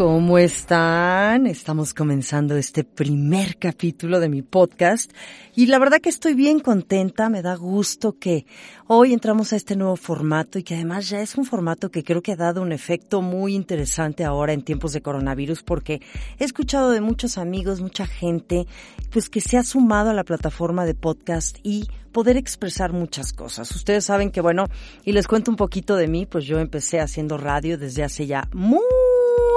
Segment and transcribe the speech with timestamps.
[0.00, 1.46] ¿Cómo están?
[1.46, 5.12] Estamos comenzando este primer capítulo de mi podcast
[5.54, 8.46] y la verdad que estoy bien contenta, me da gusto que
[8.86, 12.22] hoy entramos a este nuevo formato y que además ya es un formato que creo
[12.22, 16.00] que ha dado un efecto muy interesante ahora en tiempos de coronavirus porque
[16.38, 18.66] he escuchado de muchos amigos, mucha gente,
[19.12, 23.70] pues que se ha sumado a la plataforma de podcast y poder expresar muchas cosas.
[23.72, 24.64] Ustedes saben que bueno,
[25.04, 28.48] y les cuento un poquito de mí, pues yo empecé haciendo radio desde hace ya
[28.54, 28.80] muy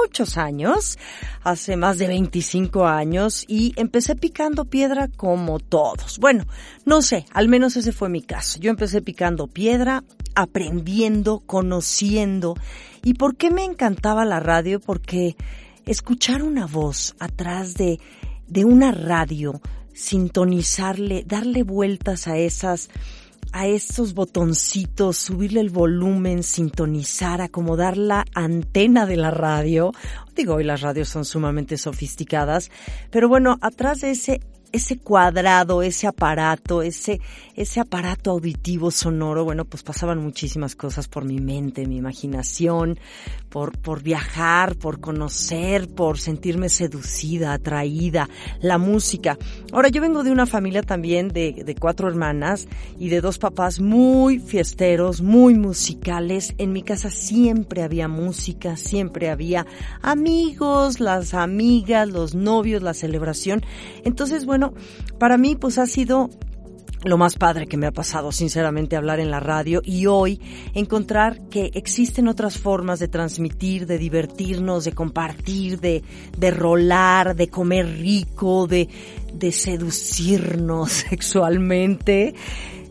[0.01, 0.97] muchos años,
[1.43, 6.19] hace más de 25 años, y empecé picando piedra como todos.
[6.19, 6.45] Bueno,
[6.85, 8.59] no sé, al menos ese fue mi caso.
[8.59, 10.03] Yo empecé picando piedra,
[10.35, 12.55] aprendiendo, conociendo.
[13.03, 14.79] ¿Y por qué me encantaba la radio?
[14.79, 15.35] Porque
[15.85, 17.99] escuchar una voz atrás de,
[18.47, 19.61] de una radio,
[19.93, 22.89] sintonizarle, darle vueltas a esas
[23.53, 29.93] a esos botoncitos, subirle el volumen, sintonizar, acomodar la antena de la radio.
[30.35, 32.71] Digo, hoy las radios son sumamente sofisticadas,
[33.11, 34.41] pero bueno, atrás de ese
[34.73, 37.21] ese cuadrado, ese aparato, ese,
[37.55, 42.99] ese aparato auditivo sonoro, bueno, pues pasaban muchísimas cosas por mi mente, mi imaginación,
[43.49, 48.27] por, por viajar, por conocer, por sentirme seducida, atraída,
[48.61, 49.37] la música.
[49.71, 53.79] Ahora, yo vengo de una familia también de, de cuatro hermanas y de dos papás
[53.79, 56.55] muy fiesteros, muy musicales.
[56.57, 59.67] En mi casa siempre había música, siempre había
[60.01, 63.61] amigos, las amigas, los novios, la celebración.
[64.03, 64.62] Entonces, bueno,
[65.17, 66.29] para mí pues ha sido
[67.03, 70.39] lo más padre que me ha pasado, sinceramente, hablar en la radio y hoy
[70.73, 76.03] encontrar que existen otras formas de transmitir, de divertirnos, de compartir, de,
[76.37, 78.87] de rolar, de comer rico, de,
[79.33, 82.33] de seducirnos sexualmente.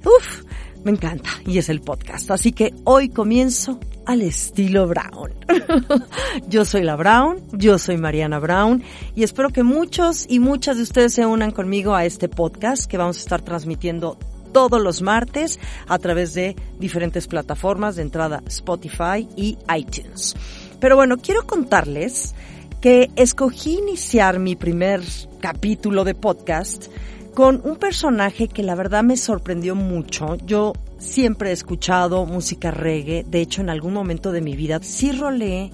[0.04, 0.42] Uf,
[0.84, 2.31] me encanta y es el podcast.
[2.31, 5.32] Así que hoy comienzo al estilo Brown.
[6.48, 8.82] yo soy la Brown, yo soy Mariana Brown
[9.15, 12.98] y espero que muchos y muchas de ustedes se unan conmigo a este podcast que
[12.98, 14.19] vamos a estar transmitiendo
[14.53, 20.37] todos los martes a través de diferentes plataformas de entrada Spotify y iTunes.
[20.78, 22.34] Pero bueno, quiero contarles
[22.81, 25.00] que escogí iniciar mi primer
[25.41, 26.88] capítulo de podcast
[27.34, 30.37] con un personaje que la verdad me sorprendió mucho.
[30.47, 35.12] Yo siempre he escuchado música reggae, de hecho en algún momento de mi vida sí
[35.12, 35.71] rolé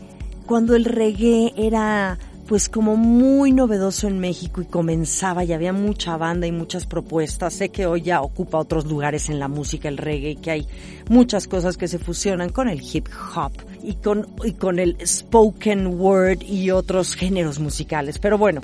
[0.46, 2.18] cuando el reggae era
[2.48, 7.52] pues como muy novedoso en México y comenzaba y había mucha banda y muchas propuestas.
[7.52, 10.66] Sé que hoy ya ocupa otros lugares en la música el reggae, que hay
[11.10, 13.52] muchas cosas que se fusionan con el hip hop
[13.82, 18.18] y con, y con el spoken word y otros géneros musicales.
[18.18, 18.62] Pero bueno,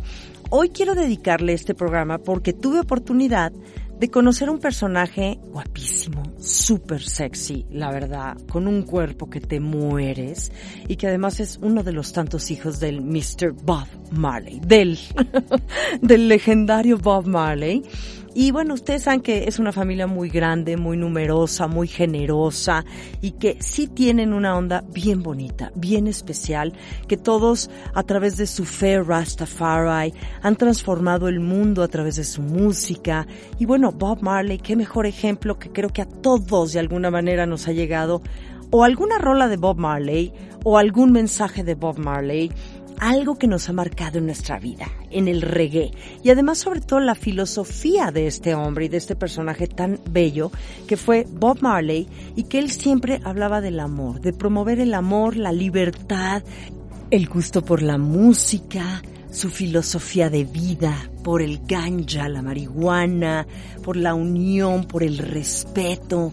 [0.56, 3.50] hoy quiero dedicarle este programa porque tuve oportunidad
[3.98, 10.52] de conocer un personaje guapísimo, súper sexy, la verdad, con un cuerpo que te mueres
[10.86, 13.50] y que además es uno de los tantos hijos del Mr.
[13.64, 14.96] Bob Marley, del,
[16.00, 17.82] del legendario Bob Marley.
[18.36, 22.84] Y bueno, ustedes saben que es una familia muy grande, muy numerosa, muy generosa
[23.20, 26.72] y que sí tienen una onda bien bonita, bien especial,
[27.06, 30.12] que todos a través de su fe Rastafari
[30.42, 33.28] han transformado el mundo a través de su música.
[33.60, 37.46] Y bueno, Bob Marley, qué mejor ejemplo que creo que a todos de alguna manera
[37.46, 38.20] nos ha llegado
[38.70, 40.32] o alguna rola de Bob Marley
[40.64, 42.50] o algún mensaje de Bob Marley
[42.98, 47.00] algo que nos ha marcado en nuestra vida, en el reggae, y además sobre todo
[47.00, 50.50] la filosofía de este hombre y de este personaje tan bello
[50.86, 55.36] que fue Bob Marley y que él siempre hablaba del amor, de promover el amor,
[55.36, 56.42] la libertad,
[57.10, 63.46] el gusto por la música, su filosofía de vida, por el ganja, la marihuana,
[63.82, 66.32] por la unión, por el respeto,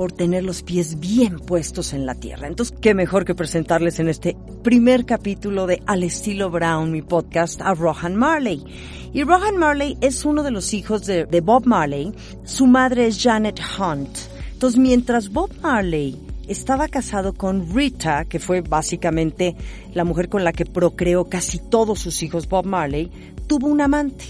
[0.00, 2.46] por tener los pies bien puestos en la tierra.
[2.46, 7.60] Entonces, qué mejor que presentarles en este primer capítulo de Al estilo Brown, mi podcast,
[7.60, 8.64] a Rohan Marley.
[9.12, 12.14] Y Rohan Marley es uno de los hijos de, Bob Marley.
[12.44, 14.08] Su madre es Janet Hunt.
[14.54, 16.18] Entonces, mientras Bob Marley
[16.48, 19.54] estaba casado con Rita, que fue básicamente
[19.92, 23.10] la mujer con la que procreó casi todos sus hijos Bob Marley,
[23.46, 24.24] tuvo un amante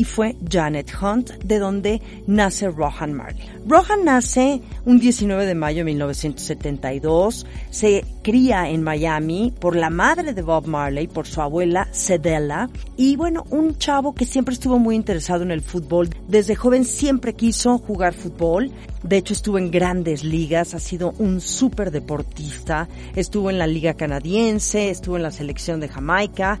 [0.00, 3.46] y fue Janet Hunt, de donde nace Rohan Marley.
[3.66, 10.32] Rohan nace un 19 de mayo de 1972, se cría en Miami por la madre
[10.32, 14.96] de Bob Marley, por su abuela Cedella, y bueno, un chavo que siempre estuvo muy
[14.96, 16.08] interesado en el fútbol.
[16.28, 21.42] Desde joven siempre quiso jugar fútbol, de hecho estuvo en grandes ligas, ha sido un
[21.42, 26.58] súper deportista, estuvo en la liga canadiense, estuvo en la selección de Jamaica,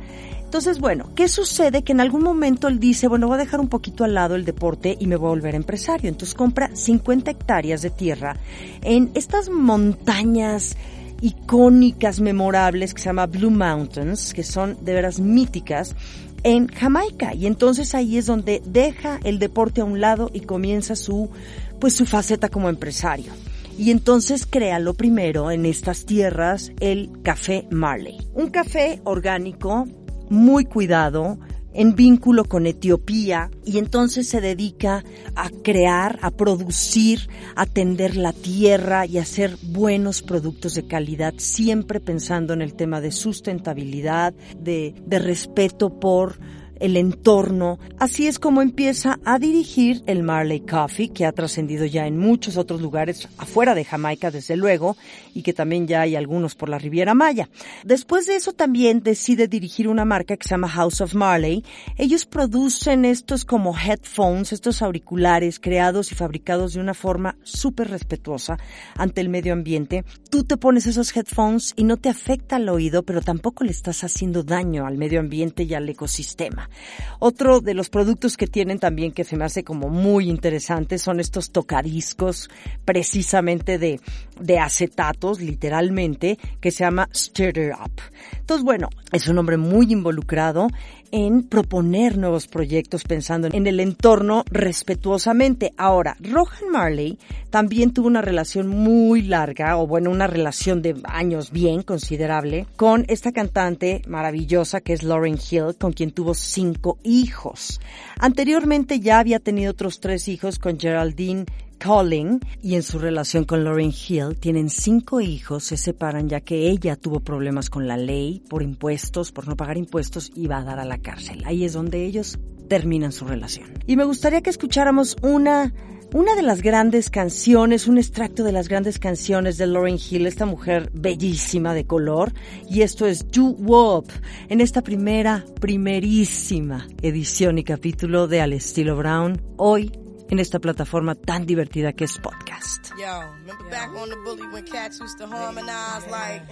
[0.50, 1.84] entonces, bueno, ¿qué sucede?
[1.84, 4.44] Que en algún momento él dice, bueno, voy a dejar un poquito al lado el
[4.44, 6.08] deporte y me voy a volver empresario.
[6.08, 8.34] Entonces compra 50 hectáreas de tierra
[8.82, 10.76] en estas montañas
[11.20, 15.94] icónicas, memorables, que se llama Blue Mountains, que son de veras míticas,
[16.42, 17.32] en Jamaica.
[17.32, 21.30] Y entonces ahí es donde deja el deporte a un lado y comienza su,
[21.78, 23.32] pues su faceta como empresario.
[23.80, 28.18] Y entonces crea lo primero en estas tierras el café Marley.
[28.34, 29.88] Un café orgánico
[30.30, 31.38] muy cuidado,
[31.72, 35.04] en vínculo con Etiopía y entonces se dedica
[35.36, 41.34] a crear, a producir, a tender la tierra y a hacer buenos productos de calidad,
[41.36, 46.38] siempre pensando en el tema de sustentabilidad, de, de respeto por
[46.80, 47.78] el entorno.
[47.98, 52.56] Así es como empieza a dirigir el Marley Coffee, que ha trascendido ya en muchos
[52.56, 54.96] otros lugares afuera de Jamaica, desde luego,
[55.34, 57.48] y que también ya hay algunos por la Riviera Maya.
[57.84, 61.64] Después de eso también decide dirigir una marca que se llama House of Marley.
[61.96, 68.56] Ellos producen estos como headphones, estos auriculares creados y fabricados de una forma súper respetuosa
[68.96, 70.04] ante el medio ambiente.
[70.30, 74.02] Tú te pones esos headphones y no te afecta el oído, pero tampoco le estás
[74.04, 76.69] haciendo daño al medio ambiente y al ecosistema.
[77.18, 81.20] Otro de los productos que tienen también que se me hace como muy interesante son
[81.20, 82.50] estos tocadiscos
[82.84, 84.00] precisamente de,
[84.40, 88.00] de acetatos, literalmente, que se llama Stir Up.
[88.38, 90.68] Entonces, bueno, es un hombre muy involucrado
[91.12, 95.72] en proponer nuevos proyectos pensando en el entorno respetuosamente.
[95.76, 97.18] Ahora, Rohan Marley
[97.50, 103.04] también tuvo una relación muy larga, o bueno, una relación de años bien considerable, con
[103.08, 107.80] esta cantante maravillosa que es Lauren Hill, con quien tuvo cinco hijos.
[108.18, 111.46] Anteriormente ya había tenido otros tres hijos con Geraldine
[111.82, 116.68] Colling y en su relación con Lauren Hill tienen cinco hijos, se separan ya que
[116.68, 120.64] ella tuvo problemas con la ley por impuestos, por no pagar impuestos y va a
[120.64, 121.42] dar a la cárcel.
[121.46, 122.38] Ahí es donde ellos
[122.68, 123.68] terminan su relación.
[123.86, 125.72] Y me gustaría que escucháramos una
[126.12, 130.44] una de las grandes canciones, un extracto de las grandes canciones de Lauren Hill, esta
[130.44, 132.32] mujer bellísima de color,
[132.68, 134.08] y esto es You Wop,
[134.48, 139.92] en esta primera, primerísima edición y capítulo de Al estilo Brown, hoy
[140.30, 142.90] en esta plataforma tan divertida que es podcast.
[142.98, 146.42] Yo, remember back on the bully when cats used to harmonize like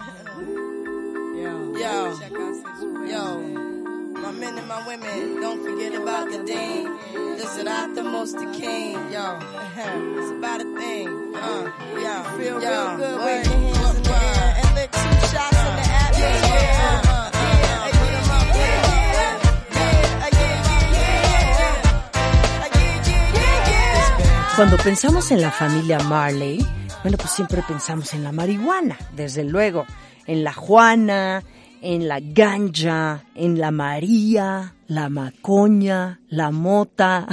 [1.36, 2.18] Yo, yo,
[3.06, 3.38] yo,
[4.20, 6.88] my men and my women, don't forget about the dean.
[7.36, 9.38] Listen, I the most the king, yo.
[10.18, 14.07] it's about a thing, uh, yo, feel yo, real good, wave your hands
[24.58, 26.58] Cuando pensamos en la familia Marley,
[27.04, 29.86] bueno, pues siempre pensamos en la marihuana, desde luego,
[30.26, 31.44] en la Juana,
[31.80, 37.28] en la ganja, en la María, la macoña, la mota.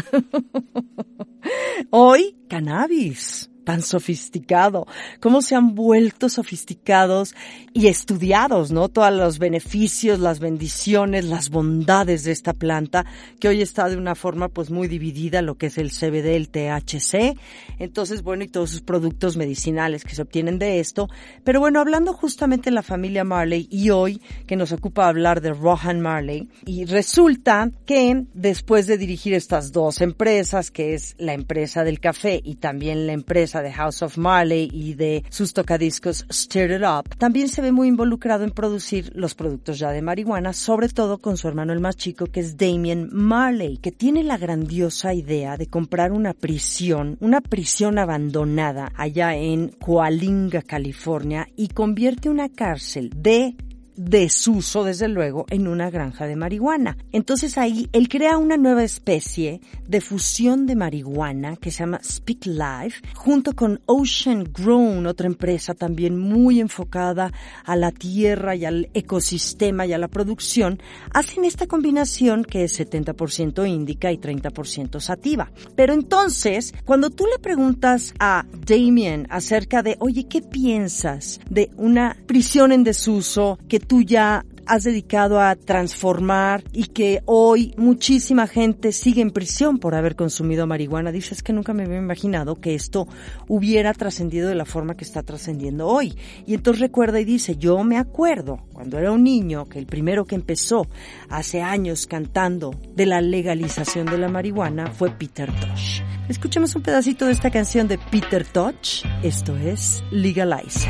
[1.89, 4.88] Hoy, cannabis tan sofisticado,
[5.19, 7.35] cómo se han vuelto sofisticados
[7.73, 8.88] y estudiados, ¿no?
[8.88, 13.06] Todos los beneficios, las bendiciones, las bondades de esta planta,
[13.40, 16.49] que hoy está de una forma pues muy dividida, lo que es el CBD, el
[16.49, 17.37] THC,
[17.80, 21.09] entonces bueno, y todos sus productos medicinales que se obtienen de esto.
[21.44, 25.54] Pero bueno, hablando justamente de la familia Marley y hoy que nos ocupa hablar de
[25.54, 31.83] Rohan Marley, y resulta que después de dirigir estas dos empresas, que es la empresa
[31.83, 36.71] del café y también la empresa de House of Marley y de sus tocadiscos Stir
[36.71, 40.90] It Up, también se ve muy involucrado en producir los productos ya de marihuana, sobre
[40.90, 45.14] todo con su hermano el más chico que es Damien Marley, que tiene la grandiosa
[45.14, 52.50] idea de comprar una prisión, una prisión abandonada allá en Coalinga, California, y convierte una
[52.50, 53.56] cárcel de
[53.95, 56.97] desuso, desde luego, en una granja de marihuana.
[57.11, 62.45] Entonces ahí él crea una nueva especie de fusión de marihuana que se llama Speak
[62.45, 67.31] Life, junto con Ocean Grown, otra empresa también muy enfocada
[67.64, 70.80] a la tierra y al ecosistema y a la producción,
[71.11, 75.52] hacen esta combinación que es 70% índica y 30% sativa.
[75.75, 82.18] Pero entonces, cuando tú le preguntas a Damien acerca de, oye, ¿qué piensas de una
[82.25, 88.92] prisión en desuso que tú ya has dedicado a transformar y que hoy muchísima gente
[88.92, 91.11] sigue en prisión por haber consumido marihuana.
[91.11, 93.07] Dices que nunca me había imaginado que esto
[93.47, 96.18] hubiera trascendido de la forma que está trascendiendo hoy.
[96.45, 100.25] Y entonces recuerda y dice, yo me acuerdo cuando era un niño que el primero
[100.25, 100.87] que empezó
[101.30, 106.01] hace años cantando de la legalización de la marihuana fue Peter Tosh.
[106.27, 109.04] Escuchemos un pedacito de esta canción de Peter Tosh.
[109.21, 110.89] Esto es Legalize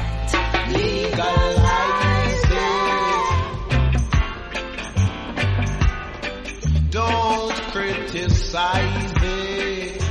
[6.95, 10.01] Don't criticize it.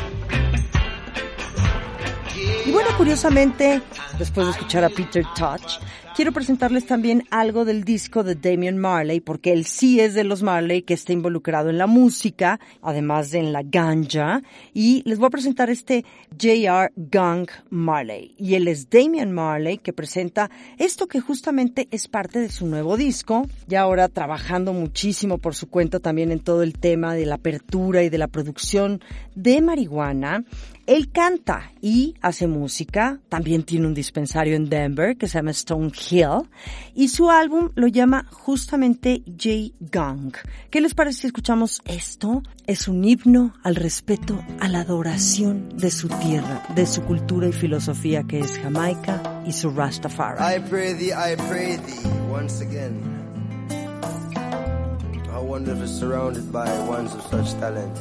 [2.67, 3.81] Y bueno, curiosamente,
[4.19, 5.79] después de escuchar a Peter Touch,
[6.15, 10.43] quiero presentarles también algo del disco de Damian Marley, porque él sí es de los
[10.43, 14.43] Marley que está involucrado en la música, además de en la ganja,
[14.73, 16.93] y les voy a presentar este J.R.
[16.97, 18.35] Gang Marley.
[18.39, 22.97] Y él es Damian Marley, que presenta esto que justamente es parte de su nuevo
[22.97, 27.37] disco, y ahora trabajando muchísimo por su cuenta también en todo el tema de la
[27.37, 29.03] apertura y de la producción
[29.35, 30.45] de marihuana.
[30.87, 35.91] Él canta y hace música, también tiene un dispensario en Denver que se llama Stone
[36.11, 36.49] Hill
[36.95, 40.35] y su álbum lo llama justamente J Gang.
[40.71, 42.43] ¿Qué les parece si escuchamos esto?
[42.67, 47.53] Es un himno al respeto, a la adoración de su tierra, de su cultura y
[47.53, 50.39] filosofía que es Jamaica y su Rastafari.
[50.39, 53.01] I pray thee, I pray thee once again.
[55.33, 57.97] How wonderful surrounded by ones of such talent.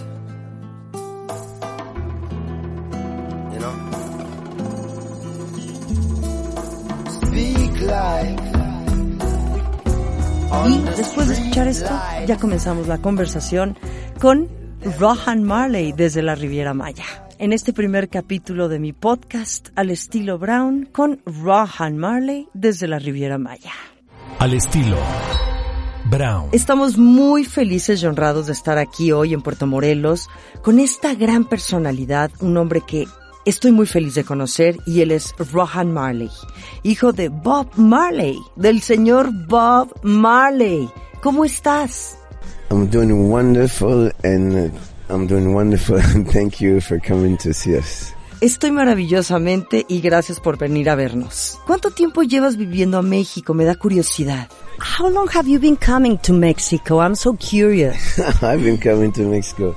[10.68, 11.90] Y después de escuchar esto,
[12.26, 13.78] ya comenzamos la conversación
[14.20, 14.48] con
[14.98, 17.04] Rohan Marley desde la Riviera Maya.
[17.38, 23.00] En este primer capítulo de mi podcast al estilo Brown con Rohan Marley desde la
[23.00, 23.72] Riviera Maya.
[24.40, 24.98] Al estilo
[26.10, 26.50] Brown.
[26.54, 30.30] Estamos muy felices y honrados de estar aquí hoy en Puerto Morelos
[30.62, 33.06] con esta gran personalidad, un hombre que
[33.46, 36.30] estoy muy feliz de conocer y él es Rohan Marley,
[36.84, 40.90] hijo de Bob Marley, del señor Bob Marley.
[41.22, 42.18] ¿Cómo estás?
[42.70, 47.78] I'm doing wonderful and uh, I'm doing wonderful and thank you for coming to see
[47.78, 48.14] us.
[48.42, 51.60] Estoy maravillosamente y gracias por venir a vernos.
[51.66, 53.54] ¿Cuánto tiempo llevas viviendo a México?
[53.54, 54.50] Me da curiosidad.
[55.00, 57.00] How long have you been coming to Mexico?
[57.02, 58.20] I'm so curious.
[58.44, 59.76] I've been coming to Mexico.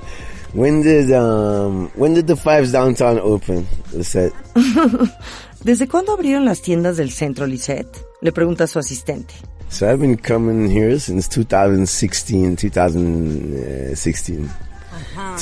[0.57, 3.67] When did um when did the Fives downtown open?
[3.93, 4.33] Lisette?
[5.63, 8.03] ¿Desde cuándo abrieron las tiendas del centro, Lisette?
[8.21, 9.35] Le pregunta a su asistente.
[9.69, 14.49] So I've been coming here since 2016, 2016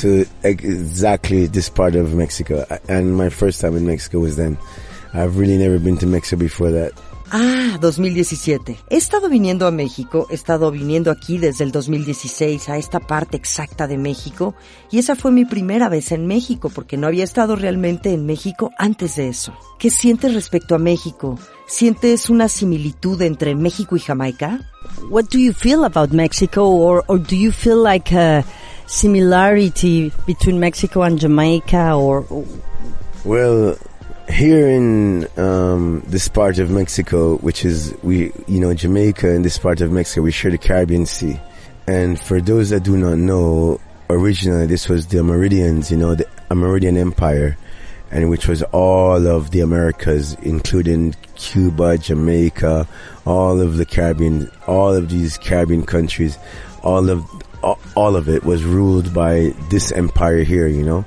[0.01, 2.65] to exactly this part of Mexico.
[2.89, 4.57] And my first time in Mexico was then.
[5.13, 6.91] I've really never been to Mexico before that.
[7.38, 8.77] Ah, 2017.
[8.89, 13.36] He estado viniendo a México, he estado viniendo aquí desde el 2016 a esta parte
[13.36, 14.56] exacta de México
[14.89, 18.72] y esa fue mi primera vez en México porque no había estado realmente en México
[18.77, 19.54] antes de eso.
[19.80, 21.38] ¿Qué sientes respecto a México?
[21.68, 24.72] ¿Sientes una similitud entre México y Jamaica?
[25.10, 28.46] What do you feel about Mexico or, or do you feel like a
[28.86, 32.25] similarity between Mexico and Jamaica or
[33.25, 33.75] Well,
[34.29, 39.58] here in um, this part of Mexico, which is we, you know, Jamaica and this
[39.58, 41.39] part of Mexico, we share the Caribbean Sea.
[41.88, 43.79] And for those that do not know,
[44.10, 47.58] originally this was the Meridians, you know, the Meridian Empire,
[48.12, 52.88] and which was all of the Americas, including Cuba, Jamaica,
[53.25, 56.38] all of the Caribbean, all of these Caribbean countries,
[56.84, 57.24] all of
[57.96, 61.05] all, of it was ruled by this empire here, you know.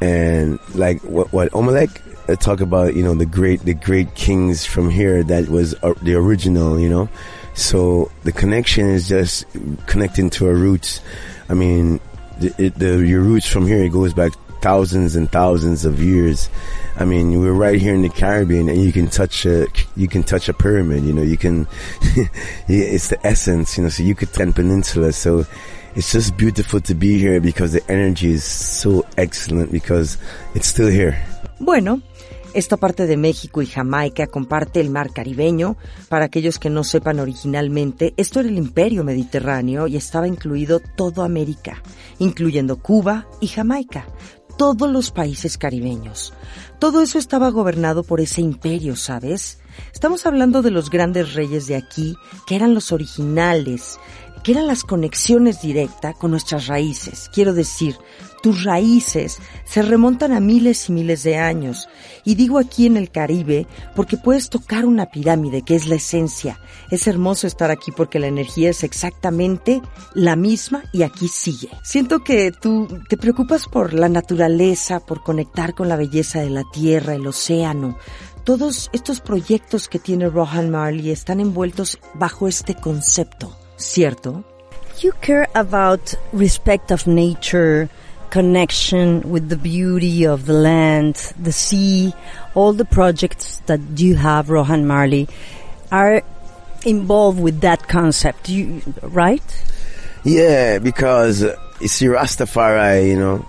[0.00, 2.00] And like what what Omelek
[2.36, 6.14] talk about, you know, the great the great kings from here that was uh, the
[6.14, 7.08] original, you know.
[7.54, 9.46] So the connection is just
[9.86, 11.00] connecting to our roots.
[11.48, 12.00] I mean,
[12.38, 16.50] the, it, the your roots from here it goes back thousands and thousands of years.
[16.96, 19.66] I mean, we're right here in the Caribbean, and you can touch a
[19.96, 21.04] you can touch a pyramid.
[21.04, 21.66] You know, you can.
[22.68, 23.76] it's the essence.
[23.76, 25.12] You know, so you could ten peninsula.
[25.12, 25.46] So
[25.94, 30.18] it's just beautiful to be here because the energy is so excellent because
[30.54, 31.24] it's still here.
[31.60, 32.02] Bueno,
[32.58, 35.76] esta parte de México y Jamaica comparte el mar caribeño.
[36.08, 41.24] Para aquellos que no sepan originalmente, esto era el imperio mediterráneo y estaba incluido toda
[41.24, 41.82] América,
[42.18, 44.06] incluyendo Cuba y Jamaica,
[44.56, 46.34] todos los países caribeños.
[46.80, 49.60] Todo eso estaba gobernado por ese imperio, ¿sabes?
[49.92, 54.00] Estamos hablando de los grandes reyes de aquí, que eran los originales,
[54.42, 57.30] que eran las conexiones directas con nuestras raíces.
[57.32, 57.96] Quiero decir,
[58.42, 61.88] tus raíces se remontan a miles y miles de años.
[62.24, 63.66] Y digo aquí en el Caribe
[63.96, 66.60] porque puedes tocar una pirámide, que es la esencia.
[66.90, 69.82] Es hermoso estar aquí porque la energía es exactamente
[70.14, 71.70] la misma y aquí sigue.
[71.82, 76.64] Siento que tú te preocupas por la naturaleza, por conectar con la belleza de la
[76.72, 77.98] tierra, el océano.
[78.44, 84.44] Todos estos proyectos que tiene Rohan Marley están envueltos bajo este concepto, ¿cierto?
[85.00, 87.88] You care about respect of nature,
[88.30, 92.12] connection with the beauty of the land, the sea,
[92.54, 95.28] all the projects that you have, Rohan Marley,
[95.90, 96.22] are
[96.84, 99.42] involved with that concept, you, right?
[100.24, 103.46] Yeah, because uh, you see, Rastafari, you know,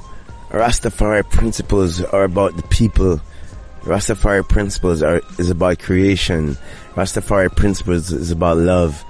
[0.49, 3.21] Rastafari principles are about the people.
[3.81, 6.57] Rastafari principles are is about creation.
[6.95, 9.03] Rastafari principles is about love.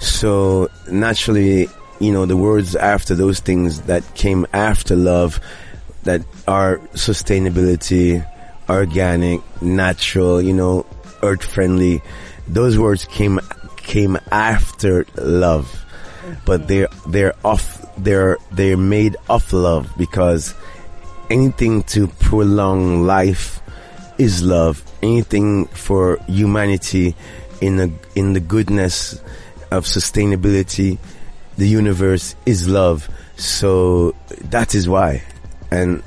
[0.00, 1.68] So naturally,
[2.00, 5.40] you know, the words after those things that came after love
[6.02, 8.26] that are sustainability,
[8.68, 10.86] organic, natural, you know,
[11.22, 12.02] earth friendly.
[12.46, 13.40] Those words came
[13.76, 15.84] came after love,
[16.44, 20.54] but they're they're off they're they're made of love because
[21.30, 23.60] anything to prolong life
[24.18, 24.82] is love.
[25.02, 27.14] Anything for humanity
[27.60, 29.20] in the in the goodness
[29.74, 30.98] of sustainability,
[31.56, 33.08] the universe is love.
[33.36, 35.22] So that is why,
[35.70, 36.02] and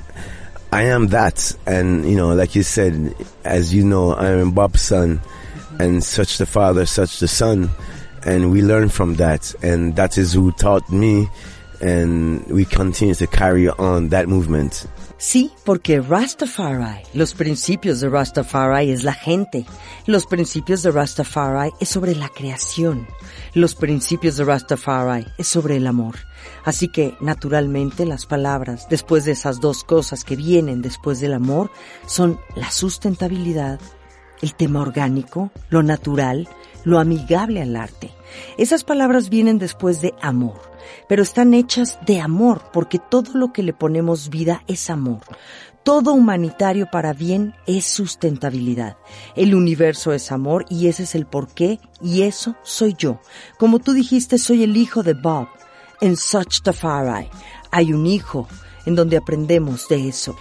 [0.72, 1.54] I am that.
[1.66, 5.20] And you know, like you said, as you know, I am Bob's son,
[5.78, 7.70] and such the father, such the son,
[8.24, 11.28] and we learn from that, and that is who taught me,
[11.80, 14.86] and we continue to carry on that movement.
[15.20, 19.66] Sí, porque Rastafari, los principios de Rastafari es la gente.
[20.06, 23.04] Los principios de Rastafari es sobre la creación.
[23.52, 26.14] Los principios de Rastafari es sobre el amor.
[26.64, 31.72] Así que, naturalmente, las palabras, después de esas dos cosas que vienen después del amor,
[32.06, 33.80] son la sustentabilidad,
[34.40, 36.48] el tema orgánico, lo natural,
[36.84, 38.12] lo amigable al arte.
[38.56, 40.60] Esas palabras vienen después de amor,
[41.08, 45.20] pero están hechas de amor, porque todo lo que le ponemos vida es amor.
[45.82, 48.98] Todo humanitario para bien es sustentabilidad.
[49.36, 53.20] El universo es amor y ese es el porqué y eso soy yo.
[53.58, 55.48] Como tú dijiste, soy el hijo de Bob.
[56.00, 57.28] En Such Tafari
[57.70, 58.48] hay un hijo
[58.84, 60.36] en donde aprendemos de eso.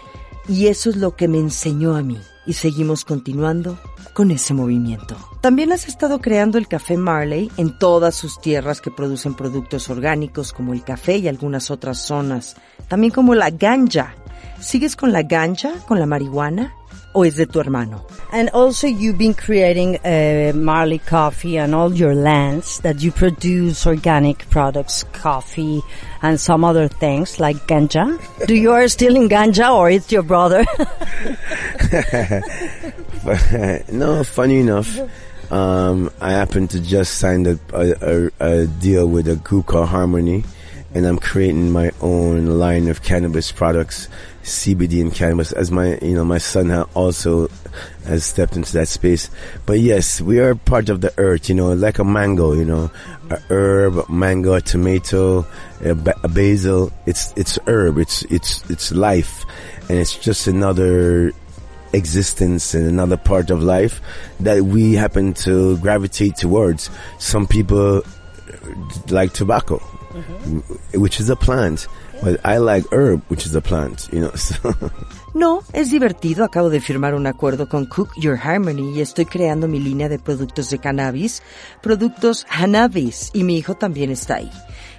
[0.50, 2.19] Y eso es lo que me enseñó a mí.
[2.47, 3.77] Y seguimos continuando
[4.13, 5.15] con ese movimiento.
[5.41, 10.53] También has estado creando el café Marley en todas sus tierras que producen productos orgánicos
[10.53, 12.55] como el café y algunas otras zonas.
[12.88, 14.15] También como la ganja.
[14.60, 16.73] ¿Sigues con la ganja, con la marihuana?
[17.17, 18.06] ¿O es de tu hermano?
[18.32, 23.88] And also you've been creating uh, Marley coffee and all your lands that you produce
[23.88, 25.82] organic products, coffee
[26.21, 28.19] and some other things like ganja.
[28.45, 30.63] Do you are still in ganja or it's your brother?
[33.91, 34.99] no, funny enough,
[35.51, 39.89] um, I happen to just sign a, a, a, a deal with a group called
[39.89, 40.43] Harmony,
[40.93, 44.08] and I'm creating my own line of cannabis products,
[44.47, 45.51] CBD and cannabis.
[45.51, 47.49] As my, you know, my son also
[48.05, 49.29] has stepped into that space.
[49.65, 52.89] But yes, we are part of the earth, you know, like a mango, you know,
[53.29, 55.45] a herb, mango, a tomato,
[55.83, 56.91] a, ba- a basil.
[57.05, 57.97] It's it's herb.
[57.97, 59.45] It's it's it's life,
[59.89, 61.33] and it's just another
[61.93, 64.01] existence and another part of life
[64.39, 66.89] that we happen to gravitate towards.
[67.19, 68.01] Some people
[69.10, 70.99] like tobacco, mm-hmm.
[70.99, 71.88] which is a plant,
[72.21, 74.32] but I like herb, which is a plant, you know.
[74.36, 74.73] So
[75.34, 76.43] No, es divertido.
[76.43, 80.17] Acabo de firmar un acuerdo con Cook Your Harmony y estoy creando mi línea de
[80.17, 81.43] productos de cannabis,
[81.84, 84.49] productos Hannabis, y mi hijo también está ahí.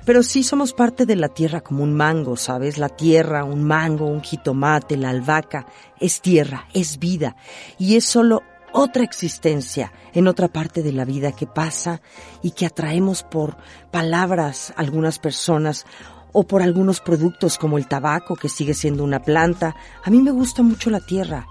[0.04, 2.78] Pero sí somos parte de la tierra como un mango, ¿sabes?
[2.78, 5.66] La tierra, un mango, un jitomate, la albahaca,
[5.98, 7.34] es tierra, es vida.
[7.76, 12.00] Y es solo otra existencia en otra parte de la vida que pasa
[12.42, 13.56] y que atraemos por
[13.90, 15.84] palabras algunas personas
[16.32, 19.76] o por algunos productos como el tabaco que sigue siendo una planta.
[20.04, 21.46] A mí me gusta mucho la tierra.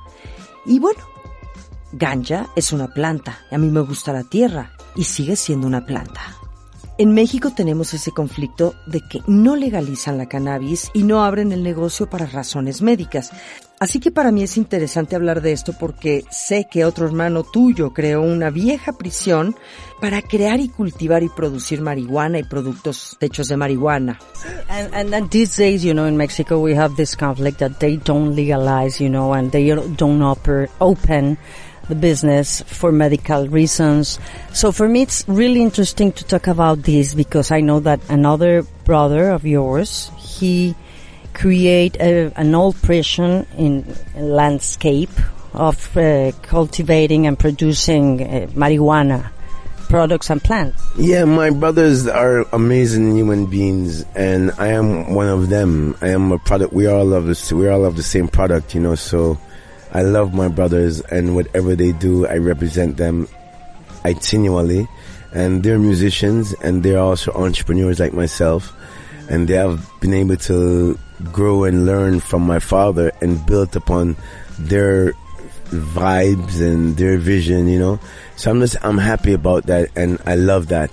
[0.66, 1.04] Y bueno,
[1.92, 3.40] ganja es una planta.
[3.52, 6.22] A mí me gusta la tierra y sigue siendo una planta.
[7.00, 11.62] En México tenemos ese conflicto de que no legalizan la cannabis y no abren el
[11.62, 13.32] negocio para razones médicas.
[13.80, 17.94] Así que para mí es interesante hablar de esto porque sé que otro hermano tuyo
[17.94, 19.56] creó una vieja prisión
[20.02, 24.18] para crear y cultivar y producir marihuana y productos hechos de marihuana.
[24.68, 27.98] And, and, and these days, you know, in Mexico, we have this conflict that they
[27.98, 31.38] don't legalize, you know, and they don't oper- open
[31.88, 34.20] the business for medical reasons.
[34.54, 38.64] So for me, it's really interesting to talk about this because I know that another
[38.86, 40.76] brother of yours, he
[41.38, 45.12] create a, an old prison in landscape
[45.54, 49.30] of uh, cultivating and producing uh, marijuana
[49.88, 50.84] products and plants.
[50.98, 55.96] Yeah, my brothers are amazing human beings, and I am one of them.
[56.02, 56.74] I am a product.
[56.74, 57.54] We all love this.
[57.54, 58.96] We all love the same product, you know.
[58.96, 59.38] So,
[59.94, 63.28] I love my brothers, and whatever they do, I represent them
[64.04, 64.88] continually.
[65.34, 68.74] And they're musicians, and they're also entrepreneurs like myself,
[69.30, 70.98] and they have been able to
[71.32, 74.16] grow and learn from my father and built upon
[74.60, 75.14] their
[75.72, 78.00] vibes and their vision, you know.
[78.36, 80.92] So I'm just, I'm happy about that and I love that.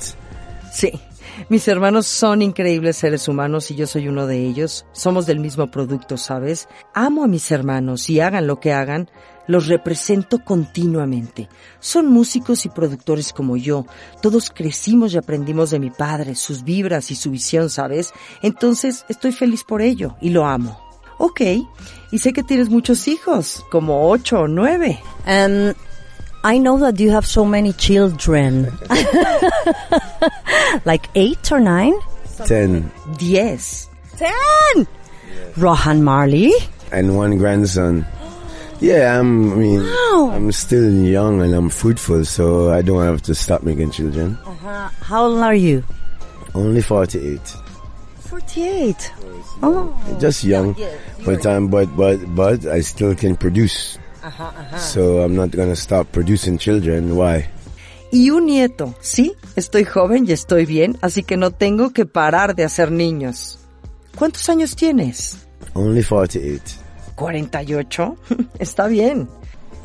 [0.73, 1.01] Sí.
[1.49, 4.87] Mis hermanos son increíbles seres humanos y yo soy uno de ellos.
[4.93, 6.69] Somos del mismo producto, ¿sabes?
[6.95, 9.11] Amo a mis hermanos y hagan lo que hagan,
[9.47, 11.49] los represento continuamente.
[11.81, 13.87] Son músicos y productores como yo.
[14.23, 18.13] Todos crecimos y aprendimos de mi padre, sus vibras y su visión, ¿sabes?
[18.43, 20.81] Entonces estoy feliz por ello y lo amo.
[21.19, 21.41] Ok,
[22.11, 24.99] y sé que tienes muchos hijos, como ocho o nueve.
[25.27, 25.77] And
[26.43, 28.71] I know that you have so many children.
[30.85, 31.95] like eight or nine?
[32.47, 32.91] Ten.
[33.17, 33.89] Diez.
[34.19, 34.87] Ten!
[35.57, 36.53] Rohan Marley?
[36.93, 38.05] And one grandson.
[38.85, 40.31] Yeah, I'm, I mean, Wow.
[40.35, 44.37] I'm still young and I'm fruitful, so I don't have to stop making children.
[44.45, 45.83] Uh, how old are you?
[46.55, 47.41] Only 48.
[48.29, 49.13] 48.
[49.63, 49.89] Oh.
[50.21, 50.77] Just young.
[51.25, 53.97] But, um, but, but, but I still can produce.
[54.23, 54.77] Uh-huh, uh-huh.
[54.77, 57.17] So I'm not gonna stop producing children.
[57.17, 57.49] Why?
[58.13, 58.95] Y un nieto.
[59.01, 63.59] Sí, estoy joven y estoy bien, así que no tengo que parar de hacer niños.
[64.15, 65.47] ¿Cuántos años tienes?
[65.73, 66.84] Only 48.
[67.17, 68.17] ¿48?
[68.59, 69.29] Está bien.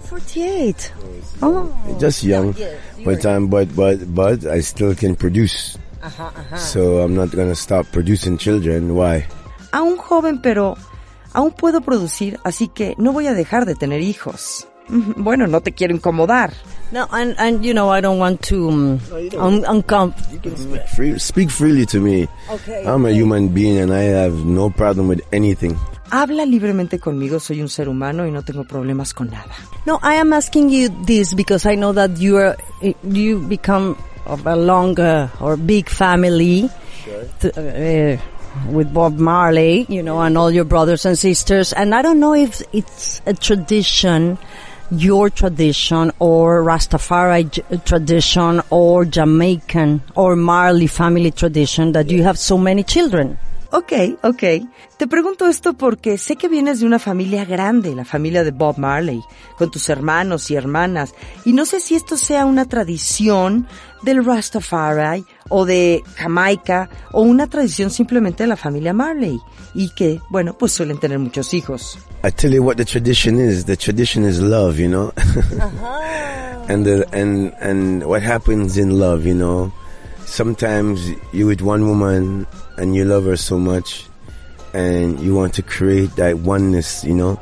[0.09, 0.91] 48.
[1.41, 1.69] Oh.
[1.99, 2.55] Just young.
[3.05, 5.77] But, um, but, but, but I still can produce.
[6.57, 8.95] So I'm not gonna stop producing children.
[8.95, 9.25] Why?
[9.71, 10.75] Aún joven, pero
[11.33, 14.65] aún puedo producir, así que no voy a dejar de tener hijos.
[14.87, 16.51] Bueno, no te quiero incomodar.
[16.91, 18.99] No, and, and you know, I don't want to um,
[19.37, 20.15] un- uncom-
[20.95, 22.27] Free, speak freely to me.
[22.49, 22.83] Okay.
[22.87, 25.77] I'm a human being and I have no problem with anything.
[26.11, 29.53] Habla libremente conmigo, soy un ser humano y no tengo problemas con nada.
[29.85, 32.57] No, I am asking you this because I know that you are
[33.03, 33.95] you become
[34.25, 36.69] of a long uh, or big family
[37.43, 38.17] uh,
[38.71, 41.73] with Bob Marley, you know, and all your brothers and sisters.
[41.73, 44.37] And I don't know if it's a tradition,
[44.91, 52.57] your tradition, or Rastafari tradition, or Jamaican or Marley family tradition that you have so
[52.57, 53.37] many children.
[53.71, 54.43] Ok, ok.
[54.97, 58.79] Te pregunto esto porque sé que vienes de una familia grande, la familia de Bob
[58.79, 59.21] Marley,
[59.57, 61.13] con tus hermanos y hermanas,
[61.45, 63.67] y no sé si esto sea una tradición
[64.01, 69.39] del Rastafari o de Jamaica o una tradición simplemente de la familia Marley,
[69.75, 71.99] y que, bueno, pues suelen tener muchos hijos.
[72.23, 73.65] I tell you what the tradition is.
[73.65, 75.13] The tradition is love, you know.
[76.67, 79.71] and the and and what happens in love, you know.
[80.25, 80.99] Sometimes
[81.31, 82.45] you with one woman
[82.79, 84.05] and you love her so much,
[84.73, 87.39] and you want to create that oneness, you know.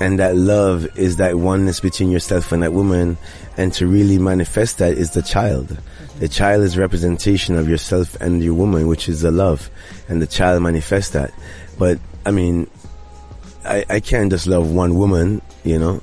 [0.00, 3.18] And that love is that oneness between yourself and that woman,
[3.56, 5.76] and to really manifest that is the child.
[6.20, 9.70] The child is representation of yourself and your woman, which is the love,
[10.08, 11.32] and the child manifests that.
[11.78, 12.68] But I mean,
[13.64, 16.02] I, I can't just love one woman, you know.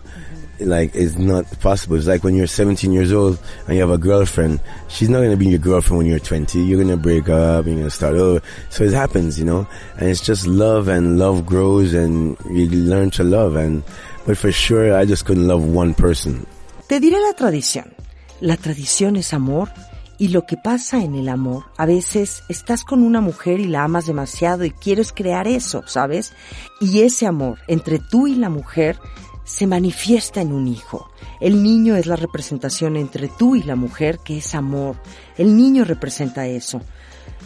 [0.60, 1.98] Like it's not possible.
[1.98, 4.62] It's like when you're 17 years old and you have a girlfriend.
[4.88, 6.64] She's not gonna be your girlfriend when you're 20.
[6.64, 7.66] You're gonna break up.
[7.66, 8.42] You're gonna start over.
[8.70, 9.68] So it happens, you know.
[9.98, 13.56] And it's just love, and love grows, and you learn to love.
[13.56, 13.84] And
[14.26, 16.46] but for sure, I just couldn't love one person.
[16.88, 17.94] Te diré la tradición.
[18.42, 19.70] La tradición es amor
[20.18, 23.84] y lo que pasa en el amor, a veces estás con una mujer y la
[23.84, 26.34] amas demasiado y quieres crear eso, ¿sabes?
[26.80, 28.98] Y ese amor entre tú y la mujer
[29.46, 31.10] se manifiesta en un hijo.
[31.40, 34.98] El niño es la representación entre tú y la mujer que es amor.
[35.38, 36.82] El niño representa eso.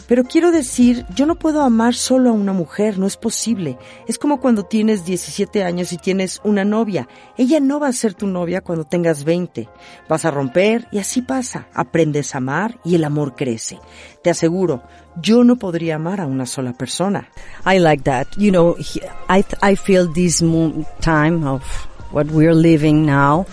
[0.08, 3.78] Pero quiero decir, yo no puedo amar solo a una mujer, no es posible.
[4.08, 7.08] Es como cuando tienes 17 años y tienes una novia.
[7.38, 9.70] Ella no va a ser tu novia cuando tengas 20.
[10.10, 11.68] Vas a romper y así pasa.
[11.76, 13.78] Aprendes a amar y el amor crece.
[14.24, 14.82] Te aseguro,
[15.22, 17.30] yo no podría amar a una sola persona.
[17.64, 18.30] I like that.
[18.36, 18.76] You know,
[19.30, 20.40] I I feel this
[21.02, 23.46] time of what we're living now.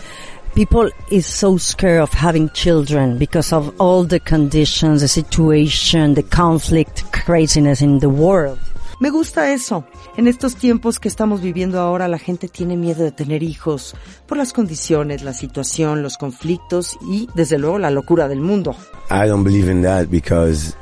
[0.55, 6.23] People is so scared of having children because of all the conditions, the situation, the
[6.23, 8.59] conflict, craziness in the world.
[8.99, 9.85] Me gusta eso.
[10.17, 13.95] En estos tiempos que estamos viviendo ahora, la gente tiene miedo de tener hijos
[14.27, 18.75] por las condiciones, la situación, los conflictos y, desde luego, la locura del mundo.
[19.11, 20.75] I don't believe in that because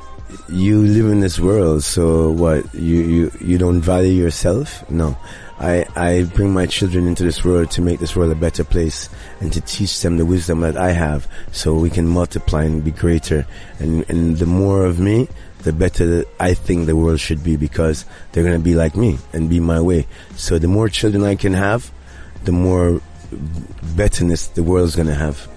[0.47, 1.83] you live in this world.
[1.83, 2.63] So what?
[2.73, 4.89] You you you don't value yourself?
[4.89, 5.17] No.
[5.59, 9.09] I I bring my children into this world to make this world a better place
[9.39, 12.91] and to teach them the wisdom that I have, so we can multiply and be
[12.91, 13.45] greater.
[13.79, 15.27] And and the more of me,
[15.63, 19.49] the better I think the world should be because they're gonna be like me and
[19.49, 20.07] be my way.
[20.35, 21.91] So the more children I can have,
[22.43, 23.01] the more
[23.95, 25.47] betterness the world is gonna have.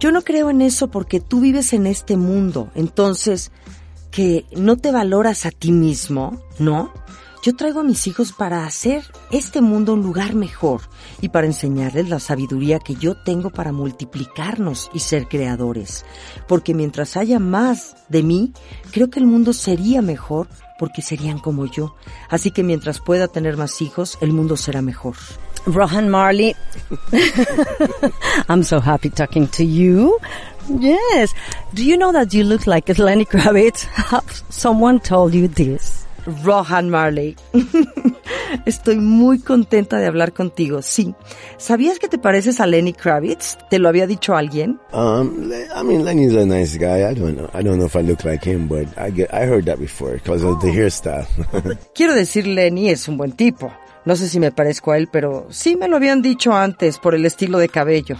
[0.00, 3.50] Yo no creo en eso porque tú vives en este mundo, entonces
[4.10, 6.90] que no te valoras a ti mismo, ¿no?
[7.42, 10.82] Yo traigo a mis hijos para hacer este mundo un lugar mejor
[11.22, 16.04] y para enseñarles la sabiduría que yo tengo para multiplicarnos y ser creadores.
[16.46, 18.52] Porque mientras haya más de mí,
[18.90, 20.48] creo que el mundo sería mejor
[20.78, 21.94] porque serían como yo.
[22.28, 25.16] Así que mientras pueda tener más hijos, el mundo será mejor.
[25.64, 26.54] Rohan Marley,
[28.48, 30.18] I'm so happy talking to you.
[30.68, 31.34] Yes.
[31.74, 33.86] Do you know that you look like Lenny Kravitz?
[34.50, 35.99] Someone told you this.
[36.44, 37.36] Rohan Marley.
[38.66, 40.82] Estoy muy contenta de hablar contigo.
[40.82, 41.14] Sí.
[41.56, 43.58] ¿Sabías que te pareces a Lenny Kravitz?
[43.68, 44.80] ¿Te lo había dicho alguien?
[44.92, 47.08] Um, I mean, Lenny's a nice guy.
[47.08, 47.48] I don't know.
[47.54, 50.14] I don't know if I look like him, but I get, I heard that before
[50.14, 51.26] because of the hairstyle.
[51.94, 53.72] Quiero decir, Lenny es un buen tipo.
[54.06, 57.14] No sé si me parezco a él, pero sí me lo habían dicho antes por
[57.14, 58.16] el estilo de cabello.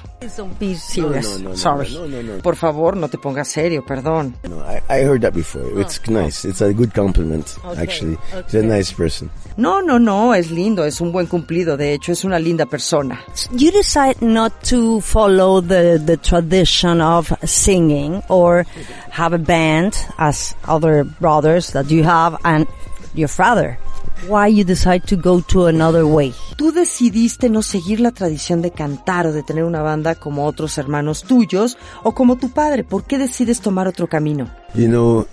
[0.61, 1.39] Be serious.
[1.39, 1.95] no, no, no, Sorry.
[1.95, 2.43] no, no, no.
[2.43, 4.35] Por favor, no te pongas serio, perdón.
[4.49, 5.81] no, I, I heard that before.
[5.81, 6.45] It's nice.
[6.47, 7.47] It's a good compliment,
[7.79, 8.19] actually.
[8.47, 9.31] He's a nice person.
[9.57, 13.19] No, no, no, es lindo, es un buen cumplido, de hecho, es una linda persona.
[13.53, 18.67] You decide not to follow the, the tradition of singing or
[19.11, 22.67] have a band as other brothers that you have and
[23.15, 23.79] your father.
[24.29, 26.35] Why you decide to go to another way?
[26.57, 30.77] Tú decidiste no seguir la tradición de cantar o de tener una banda como otros
[30.79, 32.85] hermanos tuyos o como tu padre.
[32.85, 34.51] ¿Por qué decides tomar otro camino?
[34.75, 35.27] You know,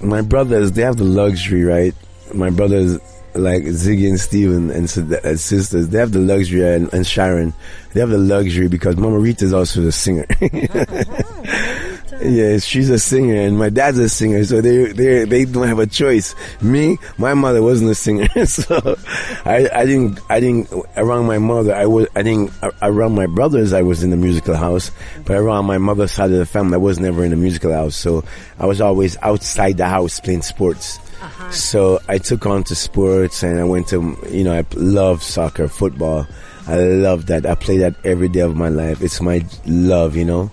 [0.00, 1.94] my brothers, they have the luxury, right?
[2.32, 2.98] My brothers,
[3.34, 7.52] like Ziggy and Steven and, uh, sisters, they have the luxury, and, and Sharon,
[7.92, 10.26] they have the luxury because Mama Rita is also a singer.
[12.24, 15.78] yeah, she's a singer, and my dad's a singer, so they they they don't have
[15.78, 16.34] a choice.
[16.60, 18.96] Me, my mother wasn't a singer, so
[19.44, 22.52] I I didn't I didn't around my mother I was I didn't
[22.82, 24.90] around my brothers I was in the musical house,
[25.24, 27.96] but around my mother's side of the family I was never in the musical house,
[27.96, 28.24] so
[28.58, 30.98] I was always outside the house playing sports.
[31.22, 31.50] Uh-huh.
[31.50, 35.68] So I took on to sports and I went to, you know, I love soccer,
[35.68, 36.26] football.
[36.66, 37.44] I love that.
[37.44, 39.02] I play that every day of my life.
[39.02, 40.50] It's my love, you know.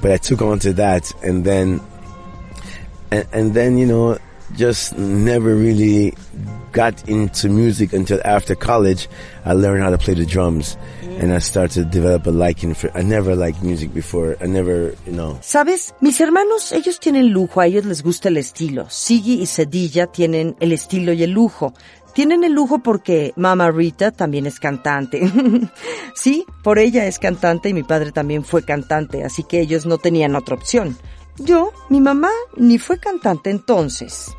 [0.00, 1.80] But I took on to that and then,
[3.10, 4.18] and, and then, you know,
[4.56, 6.14] just never really
[6.72, 9.08] got into music until after college.
[9.44, 11.22] I learned how to play the drums mm.
[11.22, 14.36] and I started to develop a liking for, I never liked music before.
[14.40, 15.38] I never, you know.
[15.42, 15.94] ¿Sabes?
[16.00, 18.86] Mis hermanos, ellos tienen lujo, a ellos les gusta el estilo.
[18.90, 21.74] Siggy y Cedilla tienen el estilo y el lujo.
[22.18, 25.30] Tienen el lujo porque Mama Rita también es cantante.
[26.16, 29.98] sí, por ella es cantante y mi padre también fue cantante, así que ellos no
[29.98, 30.98] tenían otra opción.
[31.36, 34.32] Yo, mi mamá, ni fue cantante entonces.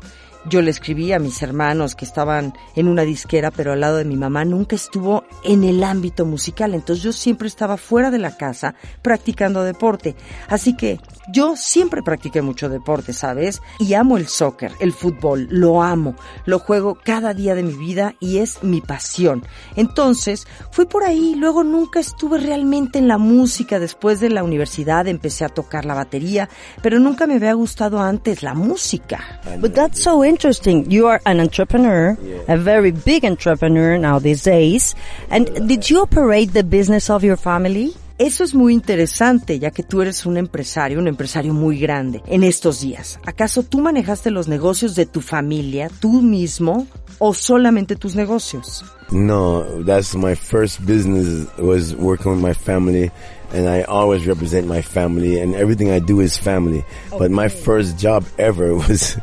[0.48, 4.06] Yo le escribí a mis hermanos que estaban en una disquera, pero al lado de
[4.06, 6.74] mi mamá nunca estuvo en el ámbito musical.
[6.74, 10.16] Entonces yo siempre estaba fuera de la casa practicando deporte.
[10.48, 10.98] Así que
[11.30, 13.60] yo siempre practiqué mucho deporte, ¿sabes?
[13.78, 16.14] Y amo el soccer, el fútbol, lo amo.
[16.46, 19.44] Lo juego cada día de mi vida y es mi pasión.
[19.76, 23.78] Entonces fui por ahí, luego nunca estuve realmente en la música.
[23.78, 26.48] Después de la universidad empecé a tocar la batería,
[26.82, 29.40] pero nunca me había gustado antes la música.
[29.74, 30.90] That's so interesting.
[30.90, 32.16] You are an entrepreneur,
[32.48, 34.94] a very big entrepreneur now these days.
[35.28, 37.92] And did you operate the business of your family?
[38.18, 42.44] Eso es muy interesante, ya que tú eres un empresario, un empresario muy grande en
[42.44, 43.18] estos días.
[43.24, 46.86] ¿Acaso tú manejaste los negocios de tu familia, tú mismo,
[47.18, 48.84] o solamente tus negocios?
[49.10, 53.10] No, that's my first business was working with my family
[53.52, 56.84] and I always represent my family and everything I do is family.
[57.18, 59.16] But my first job ever was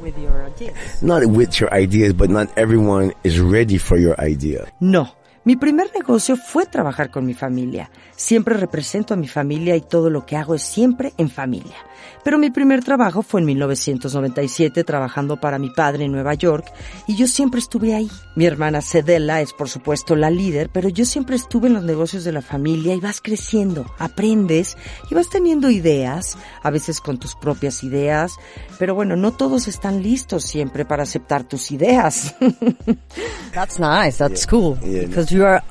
[0.07, 1.03] With your ideas.
[1.03, 4.71] not with your ideas, but not everyone is ready for your idea.
[4.79, 5.09] No.
[5.47, 7.89] Mi primer negocio fue trabajar con mi familia.
[8.17, 11.77] Siempre represento a mi familia y todo lo que hago es siempre en familia.
[12.25, 16.67] Pero mi primer trabajo fue en 1997 trabajando para mi padre en Nueva York
[17.07, 18.11] y yo siempre estuve ahí.
[18.35, 22.25] Mi hermana Cedella es por supuesto la líder, pero yo siempre estuve en los negocios
[22.25, 24.77] de la familia y vas creciendo, aprendes
[25.11, 28.33] y vas teniendo ideas, a veces con tus propias ideas,
[28.81, 32.35] pero bueno, no todos están listos siempre para aceptar tus ideas.
[33.55, 34.19] That's nice.
[34.19, 34.51] That's Yeah.
[34.51, 35.07] cool Yeah.
[35.07, 35.63] because you are,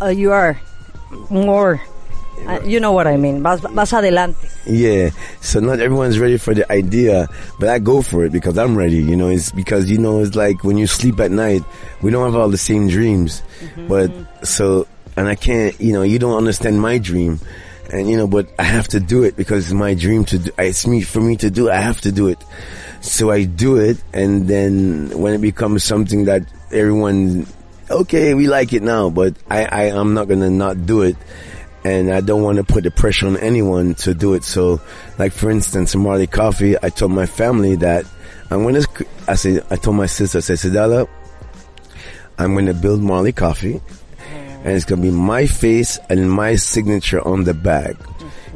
[0.00, 0.58] uh, you are
[1.28, 1.80] more.
[2.46, 3.42] Uh, you know what I mean.
[3.42, 4.48] Vas, vas adelante.
[4.66, 5.10] Yeah.
[5.42, 8.96] So not everyone's ready for the idea, but I go for it because I'm ready.
[8.96, 11.62] You know, it's because, you know, it's like when you sleep at night,
[12.00, 13.42] we don't have all the same dreams,
[13.88, 14.10] but
[14.42, 17.40] so, and I can't, you know, you don't understand my dream.
[17.92, 20.50] And you know, but I have to do it because it's my dream to do,
[20.56, 22.38] it's me, for me to do, I have to do it.
[23.02, 27.46] So I do it and then when it becomes something that everyone,
[27.90, 31.16] okay, we like it now, but I, I, I'm not gonna not do it
[31.84, 34.44] and I don't want to put the pressure on anyone to do it.
[34.44, 34.80] So,
[35.18, 38.04] like for instance, Marley Coffee, I told my family that
[38.50, 38.82] I'm gonna.
[39.28, 41.08] I said, I told my sister, I said, Sidala,
[42.38, 43.80] I'm gonna build Marley Coffee,
[44.28, 47.96] and it's gonna be my face and my signature on the bag.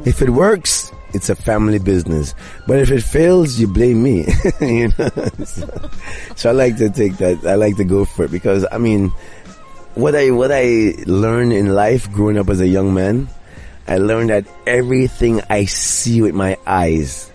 [0.05, 2.35] If it works, it's a family business.
[2.67, 4.27] But if it fails, you blame me.
[4.61, 5.09] you know.
[5.43, 5.89] so,
[6.35, 7.45] so I like to take that.
[7.45, 9.11] I like to go for it because I mean
[9.95, 13.29] what I what I learned in life growing up as a young man,
[13.87, 17.31] I learned that everything I see with my eyes,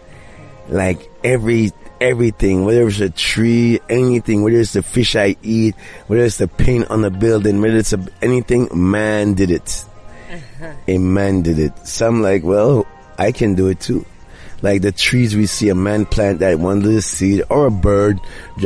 [0.68, 5.74] like every everything, whether it's a tree, anything, whether it's the fish I eat,
[6.06, 9.84] whether it's the paint on the building, whether it's a, anything, man did it.
[10.30, 10.72] Uh-huh.
[10.86, 11.86] A man did it.
[11.86, 12.86] So I'm like, well,
[13.20, 14.04] I can do it too.
[14.62, 18.18] Like the trees we see a man plant that one little seed or a bird,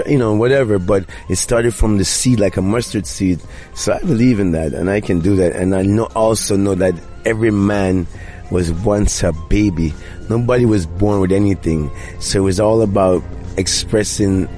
[0.06, 3.40] you know, whatever, but it started from the seed like a mustard seed.
[3.74, 5.54] So I believe in that and I can do that.
[5.54, 8.06] And I know, also know that every man
[8.50, 9.92] was once a baby.
[10.30, 11.90] Nobody was born with anything.
[12.20, 13.22] So it was all about
[13.56, 14.48] expressing,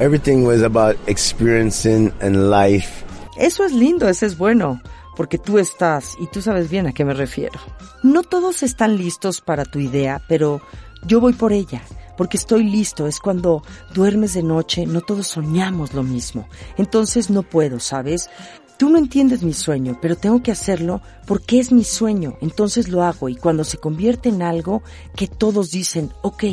[0.00, 3.04] everything was about experiencing and life
[3.38, 4.80] Eso es lindo, eso es bueno,
[5.18, 7.58] porque tú estás, y tú sabes bien a qué me refiero.
[8.04, 10.62] No todos están listos para tu idea, pero
[11.08, 11.82] yo voy por ella,
[12.16, 13.08] porque estoy listo.
[13.08, 16.46] Es cuando duermes de noche, no todos soñamos lo mismo.
[16.76, 18.30] Entonces no puedo, ¿sabes?
[18.78, 22.38] Tú no entiendes mi sueño, pero tengo que hacerlo porque es mi sueño.
[22.40, 24.84] Entonces lo hago y cuando se convierte en algo
[25.16, 26.44] que todos dicen, ok,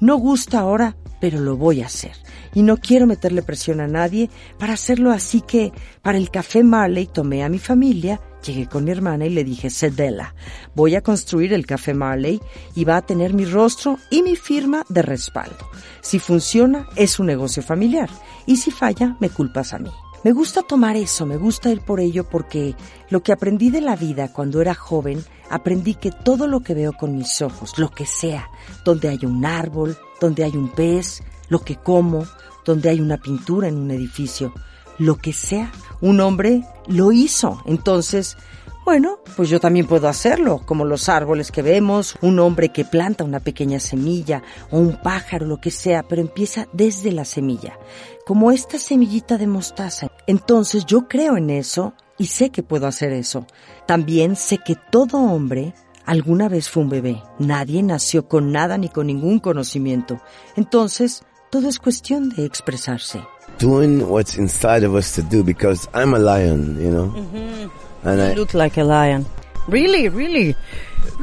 [0.00, 2.16] no gusta ahora, pero lo voy a hacer.
[2.56, 7.06] Y no quiero meterle presión a nadie para hacerlo así que para el café Marley
[7.06, 10.34] tomé a mi familia, llegué con mi hermana y le dije, Cedela,
[10.74, 12.40] voy a construir el café Marley
[12.74, 15.68] y va a tener mi rostro y mi firma de respaldo.
[16.00, 18.08] Si funciona, es un negocio familiar.
[18.46, 19.90] Y si falla, me culpas a mí.
[20.24, 22.74] Me gusta tomar eso, me gusta ir por ello porque
[23.10, 26.94] lo que aprendí de la vida cuando era joven, aprendí que todo lo que veo
[26.94, 28.48] con mis ojos, lo que sea,
[28.82, 32.26] donde hay un árbol, donde hay un pez, lo que como,
[32.66, 34.52] donde hay una pintura en un edificio,
[34.98, 37.62] lo que sea, un hombre lo hizo.
[37.64, 38.36] Entonces,
[38.84, 43.24] bueno, pues yo también puedo hacerlo, como los árboles que vemos, un hombre que planta
[43.24, 47.78] una pequeña semilla o un pájaro, lo que sea, pero empieza desde la semilla,
[48.26, 50.08] como esta semillita de mostaza.
[50.26, 53.46] Entonces yo creo en eso y sé que puedo hacer eso.
[53.86, 55.74] También sé que todo hombre
[56.04, 57.22] alguna vez fue un bebé.
[57.38, 60.20] Nadie nació con nada ni con ningún conocimiento.
[60.54, 61.24] Entonces,
[61.56, 63.22] todo es cuestión de expresarse.
[63.58, 67.08] doing what's inside of us to do because I'm a lion, you know.
[67.08, 68.08] Mm-hmm.
[68.08, 69.24] And I look like a lion.
[69.66, 70.54] Really, really.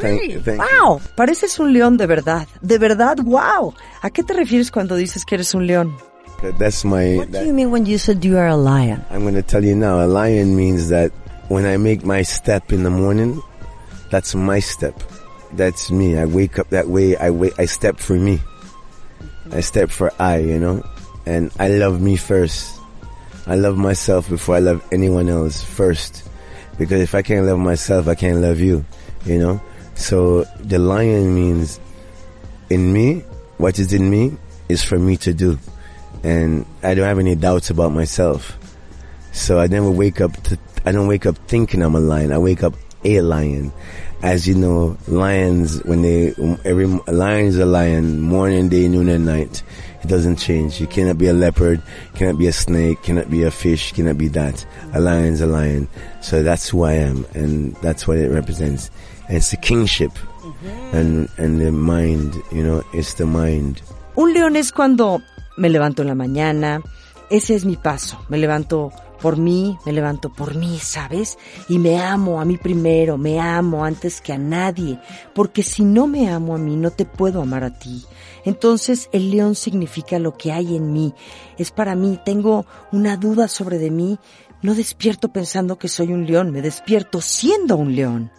[0.01, 0.41] thank, really?
[0.41, 0.79] thank you.
[0.81, 1.01] ¡Wow!
[1.15, 2.47] Pareces un león de verdad.
[2.63, 3.75] De verdad, wow.
[4.01, 5.95] ¿A qué te refieres cuando dices que eres un león?
[6.57, 7.17] That's my.
[7.17, 9.05] What do you mean when you said you are a lion?
[9.11, 10.03] I'm going to tell you now.
[10.03, 11.11] A lion means that
[11.47, 13.39] when I make my step in the morning,
[14.09, 14.95] that's my step.
[15.53, 16.17] That's me.
[16.17, 17.15] I wake up that way.
[17.15, 17.53] I wait.
[17.59, 18.41] I step for me.
[19.53, 20.37] I step for I.
[20.37, 20.83] You know,
[21.25, 22.79] and I love me first.
[23.45, 26.27] I love myself before I love anyone else first.
[26.77, 28.83] Because if I can't love myself, I can't love you.
[29.25, 29.61] You know.
[29.95, 31.79] So the lion means
[32.69, 33.23] in me.
[33.57, 34.35] What is in me
[34.67, 35.59] is for me to do,
[36.23, 38.57] and I don't have any doubts about myself.
[39.31, 42.31] So I never wake up to, I don't wake up thinking I'm a lion.
[42.31, 42.73] I wake up
[43.05, 43.71] a lion.
[44.23, 46.33] As you know, lions, when they,
[46.63, 49.61] every, a lion is a lion, morning, day, noon, and night.
[50.01, 50.79] It doesn't change.
[50.79, 51.81] You cannot be a leopard,
[52.15, 54.65] cannot be a snake, cannot be a fish, cannot be that.
[54.93, 55.89] A lion's a lion.
[56.21, 58.89] So that's who I am, and that's what it represents.
[59.27, 60.95] And it's the kingship, mm-hmm.
[60.95, 63.81] and, and the mind, you know, it's the mind.
[64.15, 65.21] Un león es cuando
[65.57, 66.81] me levanto en la mañana,
[67.29, 68.91] ese es mi paso, me levanto
[69.23, 71.37] por mí, me levanto por mí, ¿sabes?
[71.69, 74.99] Y me amo a mí primero, me amo antes que a nadie,
[75.33, 78.03] porque si no me amo a mí, no te puedo amar a ti.
[78.43, 81.13] Entonces el león significa lo que hay en mí,
[81.57, 84.19] es para mí, tengo una duda sobre de mí,
[84.61, 88.29] no despierto pensando que soy un león, me despierto siendo un león.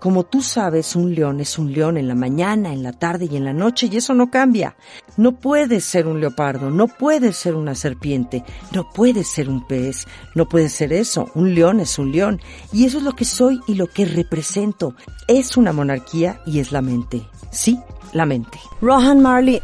[0.00, 3.36] Como tú sabes, un león es un león en la mañana, en la tarde y
[3.36, 4.74] en la noche y eso no cambia.
[5.18, 8.42] No puedes ser un leopardo, no puedes ser una serpiente,
[8.72, 11.30] no puedes ser un pez, no puedes ser eso.
[11.34, 12.40] Un león es un león
[12.72, 14.94] y eso es lo que soy y lo que represento.
[15.28, 17.22] Es una monarquía y es la mente.
[17.50, 17.78] Sí,
[18.14, 18.58] la mente.
[18.80, 19.60] Rohan Marley,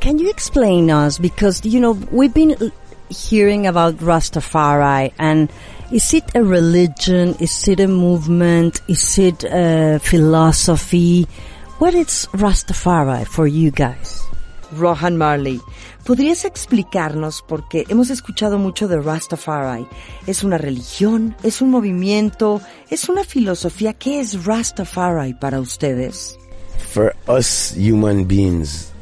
[0.00, 2.56] can you explain us because you know we've been
[3.10, 5.50] hearing about Rastafari and
[5.94, 7.36] is it a religion?
[7.38, 8.82] Is it a movement?
[8.88, 11.28] Is it a philosophy?
[11.78, 14.20] What is Rastafari for you guys?
[14.72, 15.60] Rohan Marley,
[16.04, 19.86] ¿podrías explicarnos porque hemos escuchado mucho de Rastafari?
[20.26, 21.36] ¿Es una religión?
[21.44, 22.60] ¿Es un movimiento?
[22.90, 23.92] ¿Es una filosofía?
[23.92, 26.36] ¿Qué es Rastafari para ustedes?
[26.92, 28.92] For us human beings,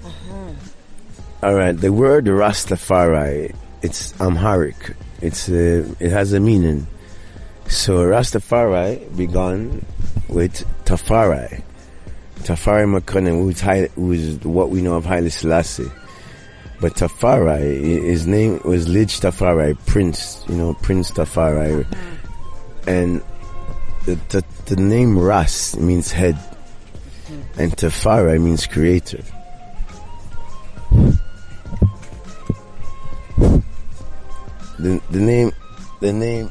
[1.42, 4.94] all right, the word Rastafari, it's Amharic.
[5.22, 6.86] It's uh, it has a meaning.
[7.68, 9.84] So Rastafari began
[10.28, 11.62] with Tafari.
[12.40, 15.90] Tafari Makonnen, who is, Haile- who is what we know of Haile Selassie.
[16.80, 21.86] But Tafari, his name was Lidj Tafari, Prince, you know, Prince Tafari.
[22.88, 23.22] And
[24.04, 26.36] the, the, the name Ras means head.
[27.56, 29.22] And Tafari means creator.
[34.82, 35.52] The, the name,
[36.00, 36.50] the name,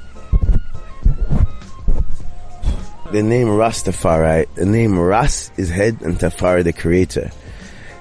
[3.11, 7.29] the name Rastafari, the name Ras is head and Tafari the creator.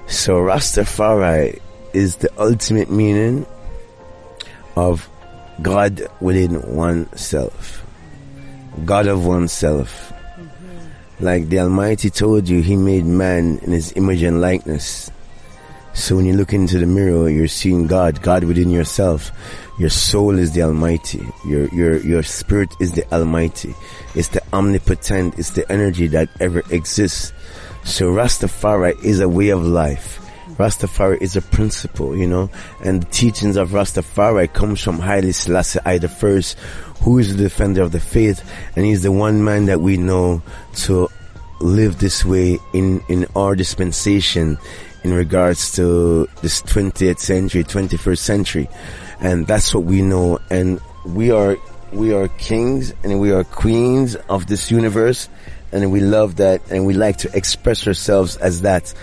[0.07, 1.59] So Rastafari
[1.91, 3.45] is the ultimate meaning
[4.77, 5.09] of
[5.61, 7.85] God within oneself.
[8.85, 10.13] God of oneself.
[10.13, 11.25] Mm-hmm.
[11.25, 15.11] Like the Almighty told you, He made man in His image and likeness.
[15.93, 19.33] So when you look into the mirror, you're seeing God, God within yourself.
[19.81, 21.27] Your soul is the Almighty.
[21.43, 23.73] Your, your, your spirit is the Almighty.
[24.13, 25.39] It's the omnipotent.
[25.39, 27.33] It's the energy that ever exists.
[27.83, 30.19] So Rastafari is a way of life.
[30.49, 32.51] Rastafari is a principle, you know,
[32.85, 36.59] and the teachings of Rastafari comes from Haile Selassie I the first,
[37.01, 40.43] who is the defender of the faith, and he's the one man that we know
[40.85, 41.09] to
[41.59, 44.59] live this way in, in our dispensation
[45.03, 48.69] in regards to this 20th century, 21st century.
[49.21, 50.39] And that's what we know.
[50.49, 51.57] And we are,
[51.93, 55.29] we are kings and we are queens of this universe.
[55.71, 58.93] And we love that and we like to express ourselves as that.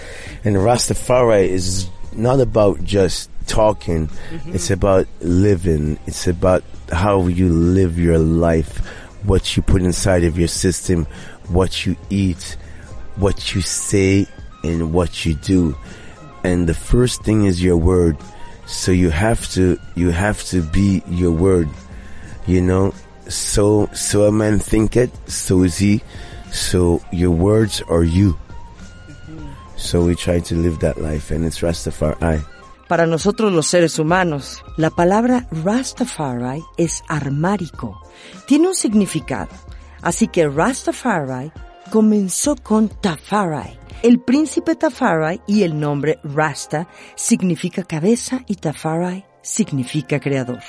[0.44, 4.08] And Rastafari is not about just talking.
[4.08, 4.54] Mm-hmm.
[4.54, 5.98] It's about living.
[6.06, 6.62] It's about
[6.92, 8.78] how you live your life,
[9.24, 11.06] what you put inside of your system,
[11.48, 12.56] what you eat,
[13.16, 14.26] what you say
[14.62, 15.76] and what you do.
[16.44, 18.16] And the first thing is your word.
[18.68, 21.68] So you have to, you have to be your word.
[22.46, 22.94] You know,
[23.28, 26.02] so, so a man thinketh, so is he.
[26.52, 28.38] So your words are you.
[29.76, 32.44] So we try to live that life and it's Rastafari.
[32.88, 38.00] Para nosotros los seres humanos, la palabra Rastafari es armárico.
[38.46, 39.50] Tiene un significado.
[40.02, 41.52] Así que Rastafari
[41.90, 43.78] comenzó con Tafari.
[44.00, 46.86] El príncipe Tafari y el nombre Rasta
[47.16, 50.60] significa cabeza y Tafari significa creador.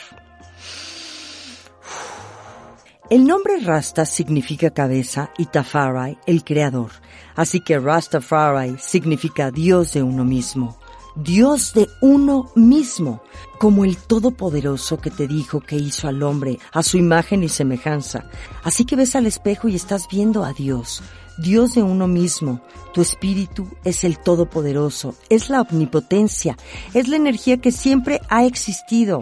[3.12, 6.90] El nombre Rasta significa cabeza y Tafari el creador.
[7.36, 10.80] Así que Rastafari significa Dios de uno mismo.
[11.16, 13.22] Dios de uno mismo,
[13.58, 18.30] como el Todopoderoso que te dijo que hizo al hombre a su imagen y semejanza.
[18.64, 21.02] Así que ves al espejo y estás viendo a Dios,
[21.38, 22.62] Dios de uno mismo.
[22.94, 26.58] Tu espíritu es el Todopoderoso, es la omnipotencia,
[26.94, 29.22] es la energía que siempre ha existido.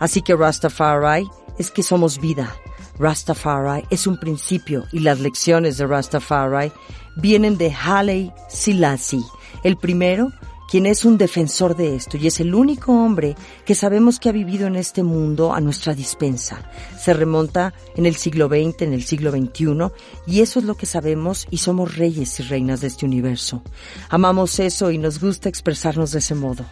[0.00, 2.56] Así que Rastafari es que somos vida.
[2.98, 6.72] Rastafari es un principio y las lecciones de Rastafari
[7.16, 9.22] vienen de Haile Selassie,
[9.62, 10.32] el primero
[10.70, 13.34] quien es un defensor de esto y es el único hombre
[13.64, 16.70] que sabemos que ha vivido en este mundo a nuestra dispensa.
[16.98, 19.92] Se remonta en el siglo XX, en el siglo XXI,
[20.26, 23.62] y eso es lo que sabemos y somos reyes y reinas de este universo.
[24.08, 26.64] Amamos eso y nos gusta expresarnos de ese modo.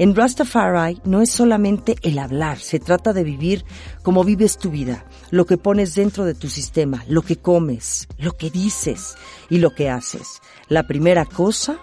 [0.00, 3.66] En Rastafari no es solamente el hablar, se trata de vivir
[4.02, 8.34] como vives tu vida, lo que pones dentro de tu sistema, lo que comes, lo
[8.34, 9.16] que dices
[9.50, 10.40] y lo que haces.
[10.68, 11.80] La primera cosa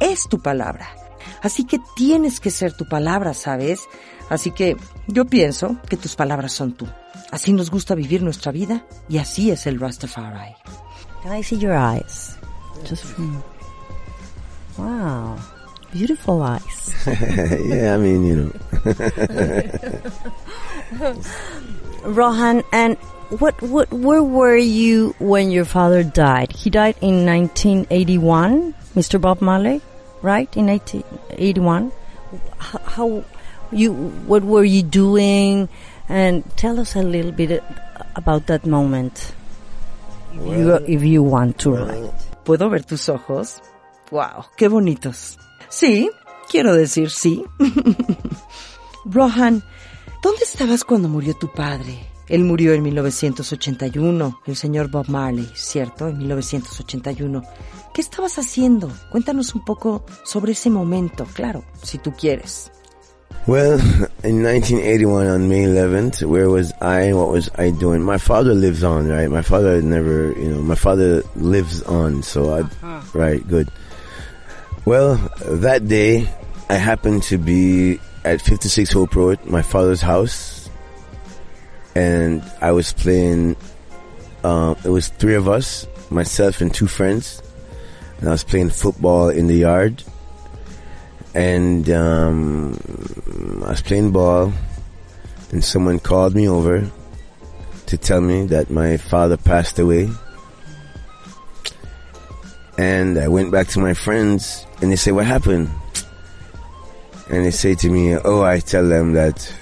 [0.00, 0.88] es tu palabra.
[1.42, 3.88] Así que tienes que ser tu palabra, ¿sabes?
[4.28, 4.76] Así que
[5.06, 6.86] yo pienso que tus palabras son tú.
[7.30, 10.54] Así nos gusta vivir nuestra vida y así es el Rastafari.
[11.22, 12.36] Can I see your eyes?
[12.88, 13.42] Just from...
[14.78, 15.36] Wow.
[15.92, 16.94] Beautiful eyes.
[17.66, 18.52] yeah, I mean, you know.
[22.04, 22.96] Rohan, and
[23.38, 26.52] what, what, where were you when your father died?
[26.52, 29.20] He died in 1981, Mr.
[29.20, 29.80] Bob Marley,
[30.22, 30.54] right?
[30.56, 31.92] In 1981.
[32.58, 33.24] How, how
[33.72, 33.92] you,
[34.26, 35.68] what were you doing?
[36.08, 37.62] And tell us a little bit uh,
[38.16, 39.32] about that moment.
[40.32, 42.14] If, you, if you want to write.
[42.44, 43.60] ¿Puedo ver tus ojos?
[44.10, 45.38] Wow, qué bonitos.
[45.68, 46.10] Sí,
[46.48, 47.44] quiero decir sí.
[49.04, 49.62] Rohan,
[50.22, 52.10] ¿dónde estabas cuando murió tu padre?
[52.30, 56.08] Él murió en 1981, el señor Bob Marley, ¿cierto?
[56.08, 57.42] En 1981.
[57.92, 58.88] ¿Qué estabas haciendo?
[59.10, 62.70] Cuéntanos un poco sobre ese momento, claro, si tú quieres.
[63.48, 63.80] Well,
[64.22, 67.12] in 1981 on May 11th, where was I?
[67.12, 68.02] What was I doing?
[68.02, 69.28] My father lives on, right?
[69.28, 72.62] My father never, you know, my father lives on, so I,
[73.12, 73.68] right, good.
[74.84, 75.16] Well,
[75.46, 76.28] that day,
[76.68, 80.59] I happened to be at 56 Hope Road, my father's house,
[81.94, 83.56] and I was playing,
[84.44, 87.42] um, it was three of us, myself and two friends,
[88.18, 90.02] and I was playing football in the yard,
[91.34, 92.78] and um,
[93.64, 94.52] I was playing ball,
[95.52, 96.88] and someone called me over
[97.86, 100.08] to tell me that my father passed away.
[102.78, 105.68] And I went back to my friends, and they say, "What happened?"
[107.28, 109.52] And they say to me, "Oh, I tell them that."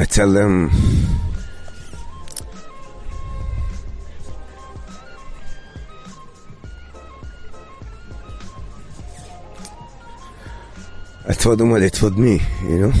[0.00, 0.70] I tell them
[11.26, 12.92] I told them what they told me, you know?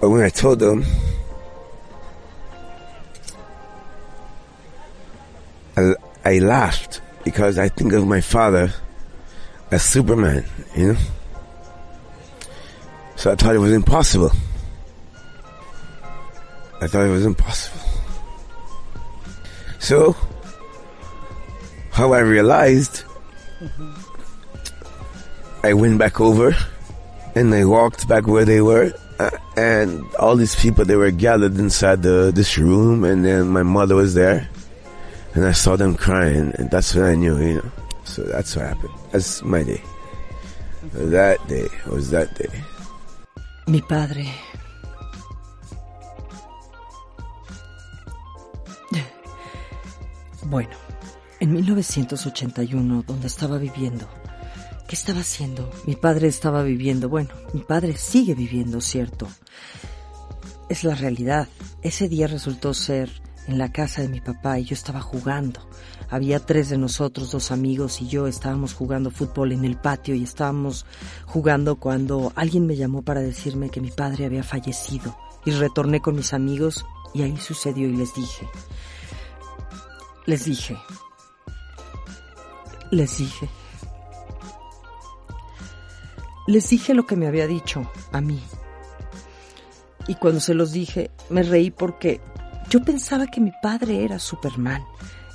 [0.00, 0.84] But when I told them,
[5.76, 5.94] I,
[6.24, 8.72] I laughed because I think of my father
[9.76, 10.44] Superman,
[10.76, 10.98] you know?
[13.16, 14.32] So I thought it was impossible.
[16.80, 17.80] I thought it was impossible.
[19.78, 20.16] So,
[21.90, 23.04] how I realized,
[25.62, 26.54] I went back over
[27.34, 28.92] and I walked back where they were.
[29.18, 33.62] Uh, and all these people, they were gathered inside the, this room and then my
[33.62, 34.48] mother was there
[35.34, 37.70] and I saw them crying and that's when I knew, you know.
[38.14, 38.94] So that's what happened.
[39.10, 39.82] That's my day.
[40.92, 42.48] That day was that day.
[43.66, 44.30] Mi padre.
[50.44, 50.76] Bueno,
[51.40, 54.06] en 1981, donde estaba viviendo,
[54.86, 55.68] ¿qué estaba haciendo?
[55.84, 59.26] Mi padre estaba viviendo, bueno, mi padre sigue viviendo, ¿cierto?
[60.68, 61.48] Es la realidad.
[61.82, 63.10] Ese día resultó ser
[63.48, 65.68] en la casa de mi papá y yo estaba jugando.
[66.10, 70.22] Había tres de nosotros, dos amigos y yo estábamos jugando fútbol en el patio y
[70.22, 70.86] estábamos
[71.26, 76.16] jugando cuando alguien me llamó para decirme que mi padre había fallecido y retorné con
[76.16, 78.48] mis amigos y ahí sucedió y les dije,
[80.26, 80.76] les dije,
[82.90, 83.48] les dije,
[86.46, 88.40] les dije lo que me había dicho a mí.
[90.06, 92.20] Y cuando se los dije, me reí porque
[92.68, 94.84] yo pensaba que mi padre era Superman.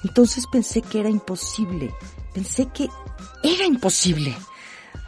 [0.04, 1.94] Entonces pensé que era imposible.
[2.34, 2.90] Pensé que
[3.44, 4.36] era imposible.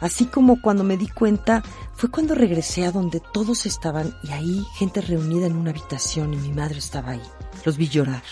[0.00, 1.62] Así como cuando me di cuenta
[1.94, 6.36] fue cuando regresé a donde todos estaban y ahí gente reunida en una habitación y
[6.36, 7.22] mi madre estaba ahí.
[7.64, 8.22] Los vi llorar.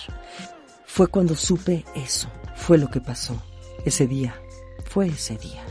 [0.87, 2.29] Fue cuando supe eso.
[2.57, 3.41] Fue lo que pasó.
[3.85, 4.35] Ese día.
[4.85, 5.63] Fue ese día.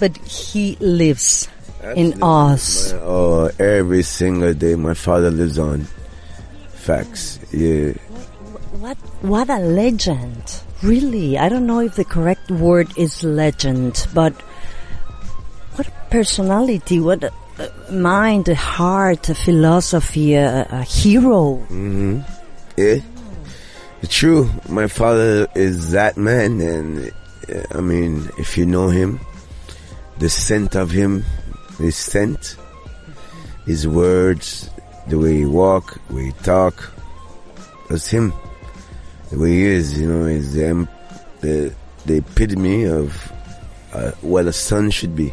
[0.00, 1.48] But he lives
[1.94, 2.92] in us.
[2.94, 5.86] My- oh, every single day my father lives on.
[6.74, 7.40] Facts.
[7.52, 7.92] Yeah.
[8.80, 9.15] What what
[9.50, 10.62] a legend.
[10.82, 14.32] Really, I don't know if the correct word is legend, but
[15.74, 17.32] what a personality, what a,
[17.90, 21.64] mind, a heart, a philosophy, a, a hero.
[22.76, 23.00] Yeah.
[24.08, 24.48] True.
[24.68, 27.10] My father is that man, and
[27.48, 29.18] uh, I mean, if you know him,
[30.18, 31.24] the scent of him,
[31.78, 32.56] his scent,
[33.64, 34.70] his words,
[35.08, 36.92] the way he walk, the way he talk,
[37.88, 38.32] that's him.
[39.30, 40.88] The way he is, you know, is the, em-
[41.40, 41.72] the,
[42.06, 43.32] the epitome of
[43.92, 45.32] uh, what a son should be.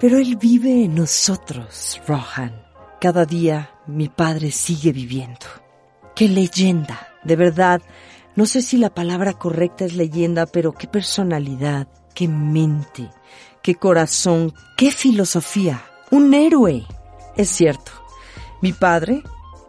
[0.00, 2.52] Pero él vive en nosotros, Rohan.
[3.00, 5.46] Cada día mi padre sigue viviendo.
[6.14, 7.08] ¡Qué leyenda!
[7.22, 7.82] De verdad,
[8.34, 13.10] no sé si la palabra correcta es leyenda, pero qué personalidad, qué mente,
[13.62, 15.82] qué corazón, qué filosofía.
[16.10, 16.86] Un héroe.
[17.36, 17.92] Es cierto.
[18.62, 19.22] Mi padre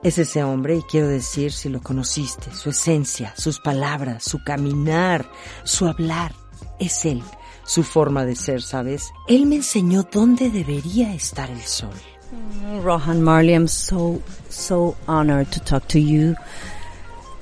[0.04, 5.30] es ese hombre y quiero decir si lo conociste, su esencia, sus palabras, su caminar,
[5.64, 6.34] su hablar.
[6.80, 7.22] Es él,
[7.64, 9.12] su forma de ser, ¿sabes?
[9.28, 11.94] Él me enseñó dónde debería estar el sol.
[12.84, 16.36] Rohan Marley, I'm so, so honored to talk to you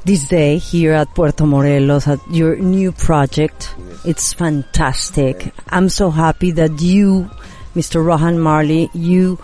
[0.03, 3.73] this day here at Puerto Morelos at your new project.
[4.03, 5.53] It's fantastic.
[5.69, 7.29] I'm so happy that you,
[7.75, 8.03] Mr.
[8.03, 9.37] Rohan Marley, you,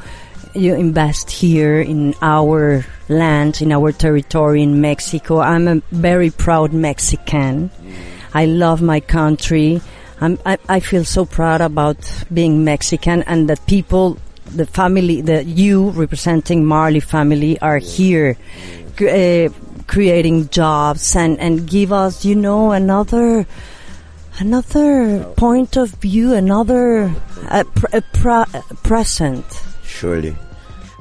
[0.55, 5.39] you invest here in our land, in our territory in Mexico.
[5.39, 7.69] I'm a very proud Mexican.
[8.33, 9.81] I love my country.
[10.21, 11.97] I, I feel so proud about
[12.33, 18.37] being Mexican and that people the family that you representing Marley family are here
[19.01, 19.49] uh,
[19.87, 23.45] creating jobs and and give us you know another
[24.37, 27.11] another point of view another
[27.49, 28.01] a, a
[28.83, 29.43] present
[29.95, 30.35] Surely.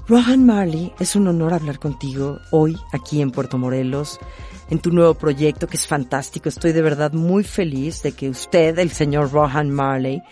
[0.07, 4.21] Rohan Marley, es un honor hablar contigo hoy aquí en Puerto Morelos,
[4.69, 6.51] en tu nuevo proyecto que es fantástico.
[6.51, 10.23] Estoy de verdad muy feliz de que usted, el señor Rohan Marley,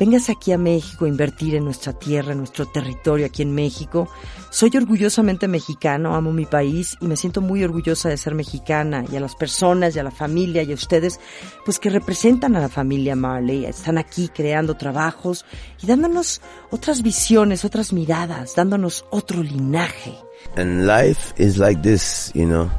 [0.00, 4.08] vengas aquí a México a invertir en nuestra tierra, en nuestro territorio aquí en México.
[4.48, 9.16] Soy orgullosamente mexicano, amo mi país y me siento muy orgullosa de ser mexicana y
[9.16, 11.20] a las personas y a la familia y a ustedes,
[11.66, 15.44] pues que representan a la familia Marley, están aquí creando trabajos
[15.82, 16.40] y dándonos
[16.70, 20.14] otras visiones, otras miradas, dándonos otro linaje.
[20.56, 22.70] And life is like this, you know.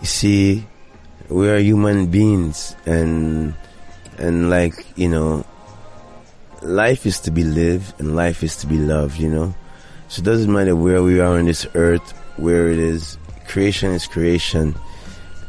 [0.00, 0.66] You see,
[1.28, 3.54] we are human beings and,
[4.18, 5.44] and like, you know,
[6.62, 9.54] life is to be lived and life is to be loved, you know.
[10.08, 13.18] So it doesn't matter where we are on this earth, where it is.
[13.46, 14.74] Creation is creation.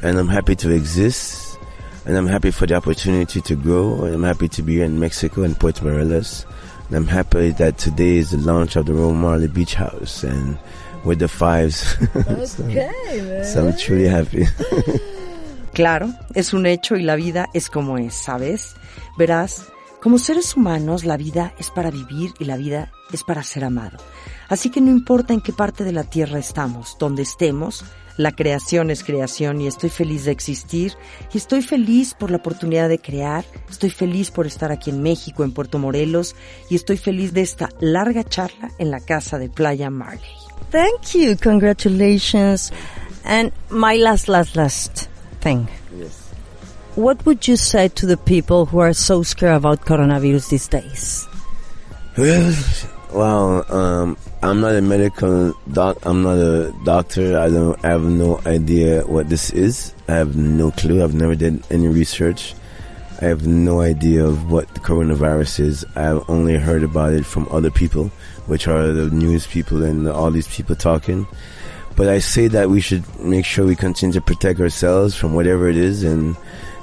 [0.02, 1.58] And I'm happy to exist.
[2.06, 4.04] And I'm happy for the opportunity to grow.
[4.04, 6.46] And I'm happy to be here in Mexico and Puerto Morelos.
[6.88, 10.58] And I'm happy that today is the launch of the Royal Marley Beach House and
[11.06, 11.96] with the fives.
[12.60, 14.46] Okay, so, so I'm truly happy.
[15.74, 18.76] Claro, es un hecho y la vida es como es, ¿sabes?
[19.18, 19.68] Verás,
[20.02, 23.98] como seres humanos la vida es para vivir y la vida es para ser amado.
[24.48, 27.84] Así que no importa en qué parte de la tierra estamos, donde estemos,
[28.18, 30.94] la creación es creación y estoy feliz de existir
[31.34, 35.44] y estoy feliz por la oportunidad de crear, estoy feliz por estar aquí en México,
[35.44, 36.36] en Puerto Morelos
[36.70, 40.36] y estoy feliz de esta larga charla en la casa de Playa Marley.
[40.72, 41.36] Thank you.
[41.42, 42.72] Congratulations.
[43.24, 45.08] And my last, last, last
[45.40, 45.68] thing.
[47.00, 51.30] What would you say to the people who are so scared about coronavirus these days?
[53.14, 56.00] Well, um, I'm not a medical doc.
[56.04, 57.40] I'm not a doctor.
[57.40, 57.80] I don't.
[57.86, 59.94] I have no idea what this is.
[60.10, 61.02] I have no clue.
[61.02, 62.54] I've never did any research.
[63.22, 65.86] I have no idea of what the coronavirus is.
[65.96, 68.12] I've only heard about it from other people,
[68.48, 71.28] which are the news people and all these people talking.
[71.96, 75.70] But I say that we should make sure we continue to protect ourselves from whatever
[75.70, 76.36] it is and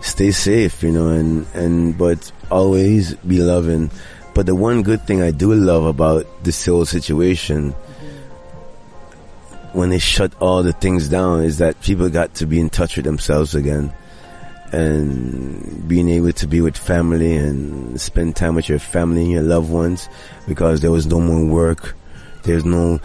[0.07, 3.91] stay safe, you know, and, and, but always be loving.
[4.35, 7.73] But the one good thing I do love about this whole situation,
[9.73, 12.97] when they shut all the things down, is that people got to be in touch
[12.97, 13.93] with themselves again.
[14.73, 19.43] And being able to be with family and spend time with your family and your
[19.43, 20.09] loved ones
[20.49, 21.97] because there was no more work.
[22.43, 23.01] There's no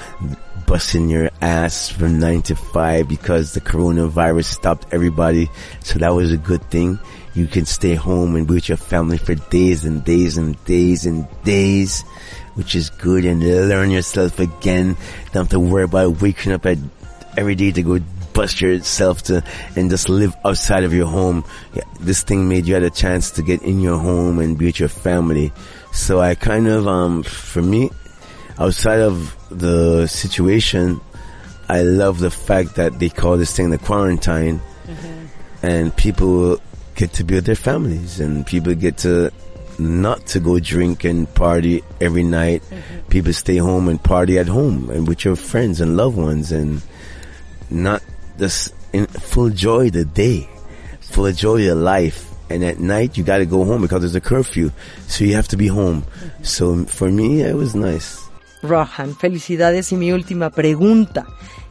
[0.71, 5.49] busting your ass from nine to five because the coronavirus stopped everybody.
[5.81, 6.97] So that was a good thing.
[7.33, 11.05] You can stay home and be with your family for days and days and days
[11.05, 12.03] and days,
[12.53, 14.95] which is good and learn yourself again.
[15.33, 16.77] Don't have to worry about waking up at
[17.35, 17.99] every day to go
[18.31, 19.43] bust yourself to
[19.75, 21.43] and just live outside of your home.
[21.73, 24.67] Yeah, this thing made you had a chance to get in your home and be
[24.67, 25.51] with your family.
[25.91, 27.89] So I kind of, um, for me,
[28.57, 31.01] outside of the situation,
[31.69, 35.65] I love the fact that they call this thing the quarantine mm-hmm.
[35.65, 36.57] and people
[36.95, 39.31] get to be with their families and people get to
[39.79, 42.61] not to go drink and party every night.
[42.63, 43.07] Mm-hmm.
[43.09, 46.81] People stay home and party at home and with your friends and loved ones and
[47.69, 48.03] not
[48.37, 50.49] just in full joy the day,
[50.99, 52.27] full joy your life.
[52.49, 54.71] And at night you got to go home because there's a curfew,
[55.07, 56.01] so you have to be home.
[56.01, 56.43] Mm-hmm.
[56.43, 58.20] So for me, it was nice.
[58.61, 61.25] Rohan, felicidades y mi última pregunta.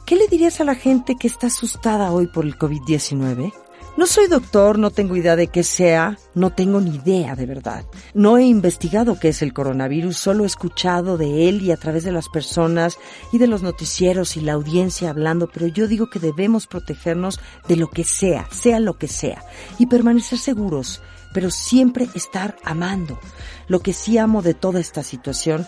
[0.06, 3.52] ¿Qué le dirías a la gente que está asustada hoy por el COVID-19?
[3.96, 7.84] No soy doctor, no tengo idea de qué sea, no tengo ni idea de verdad.
[8.14, 12.04] No he investigado qué es el coronavirus, solo he escuchado de él y a través
[12.04, 12.98] de las personas
[13.32, 17.76] y de los noticieros y la audiencia hablando, pero yo digo que debemos protegernos de
[17.76, 19.44] lo que sea, sea lo que sea,
[19.78, 23.18] y permanecer seguros pero siempre estar amando.
[23.68, 25.66] Lo que sí amo de toda esta situación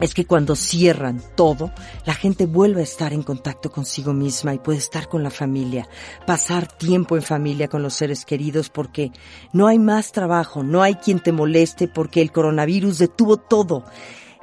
[0.00, 1.72] es que cuando cierran todo,
[2.04, 5.88] la gente vuelve a estar en contacto consigo misma y puede estar con la familia,
[6.26, 9.12] pasar tiempo en familia con los seres queridos porque
[9.52, 13.84] no hay más trabajo, no hay quien te moleste porque el coronavirus detuvo todo.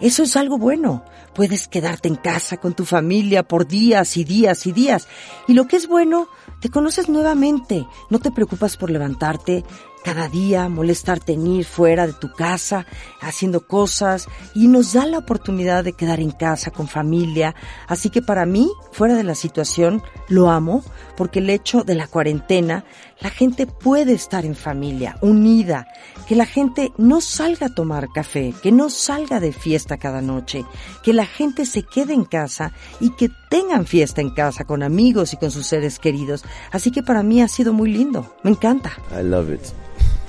[0.02, 1.06] Eso es algo bueno.
[1.36, 5.08] Puedes quedarte en casa con tu familia por días y días y días.
[5.48, 6.28] Y lo que es bueno,
[6.60, 7.86] te conoces nuevamente.
[8.10, 9.64] No te preocupas por levantarte
[10.04, 12.86] cada día, molestarte en ir fuera de tu casa,
[13.22, 17.56] haciendo cosas, y nos da la oportunidad de quedar en casa con familia.
[17.88, 20.84] Así que para mí, fuera de la situación, lo amo,
[21.16, 22.86] porque el hecho de la cuarentena,
[23.20, 25.88] la gente puede estar en familia, unida,
[26.28, 30.66] que la gente no salga a tomar café, que no salga de fiesta cada noche,
[31.04, 35.34] que la gente se quede en casa y que tengan fiesta en casa con amigos
[35.34, 36.44] y con sus seres queridos.
[36.72, 38.36] Así que para mí ha sido muy lindo.
[38.44, 38.92] Me encanta.
[39.12, 39.62] I love it.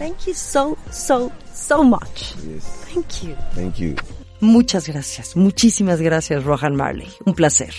[0.02, 2.34] Thank you so, so, so much.
[2.44, 2.64] Yes.
[2.92, 3.36] Thank you.
[3.54, 3.94] Thank you.
[4.40, 7.06] Muchas gracias, muchísimas gracias, Rohan Marley.
[7.24, 7.72] Un placer.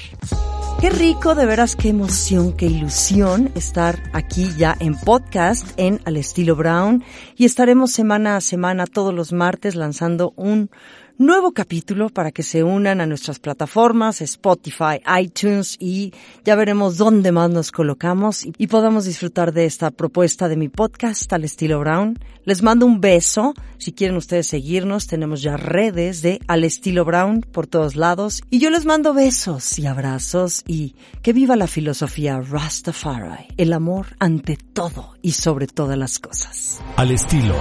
[0.79, 6.15] Qué rico, de veras, qué emoción, qué ilusión estar aquí ya en podcast en Al
[6.15, 7.03] Estilo Brown
[7.35, 10.69] y estaremos semana a semana todos los martes lanzando un
[11.17, 17.31] nuevo capítulo para que se unan a nuestras plataformas, Spotify, iTunes y ya veremos dónde
[17.31, 22.17] más nos colocamos y, podamos disfrutar de esta propuesta de mi podcast al estilo Brown.
[22.43, 23.53] Les mando un beso.
[23.77, 28.59] Si quieren ustedes seguirnos, tenemos ya redes de al estilo Brown por todos lados y
[28.59, 34.57] yo les mando besos y abrazos y que viva la filosofía Rastafari, el amor ante
[34.57, 36.81] todo y sobre todas las cosas.
[36.97, 37.55] Al estilo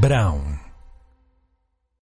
[0.00, 0.55] Brown.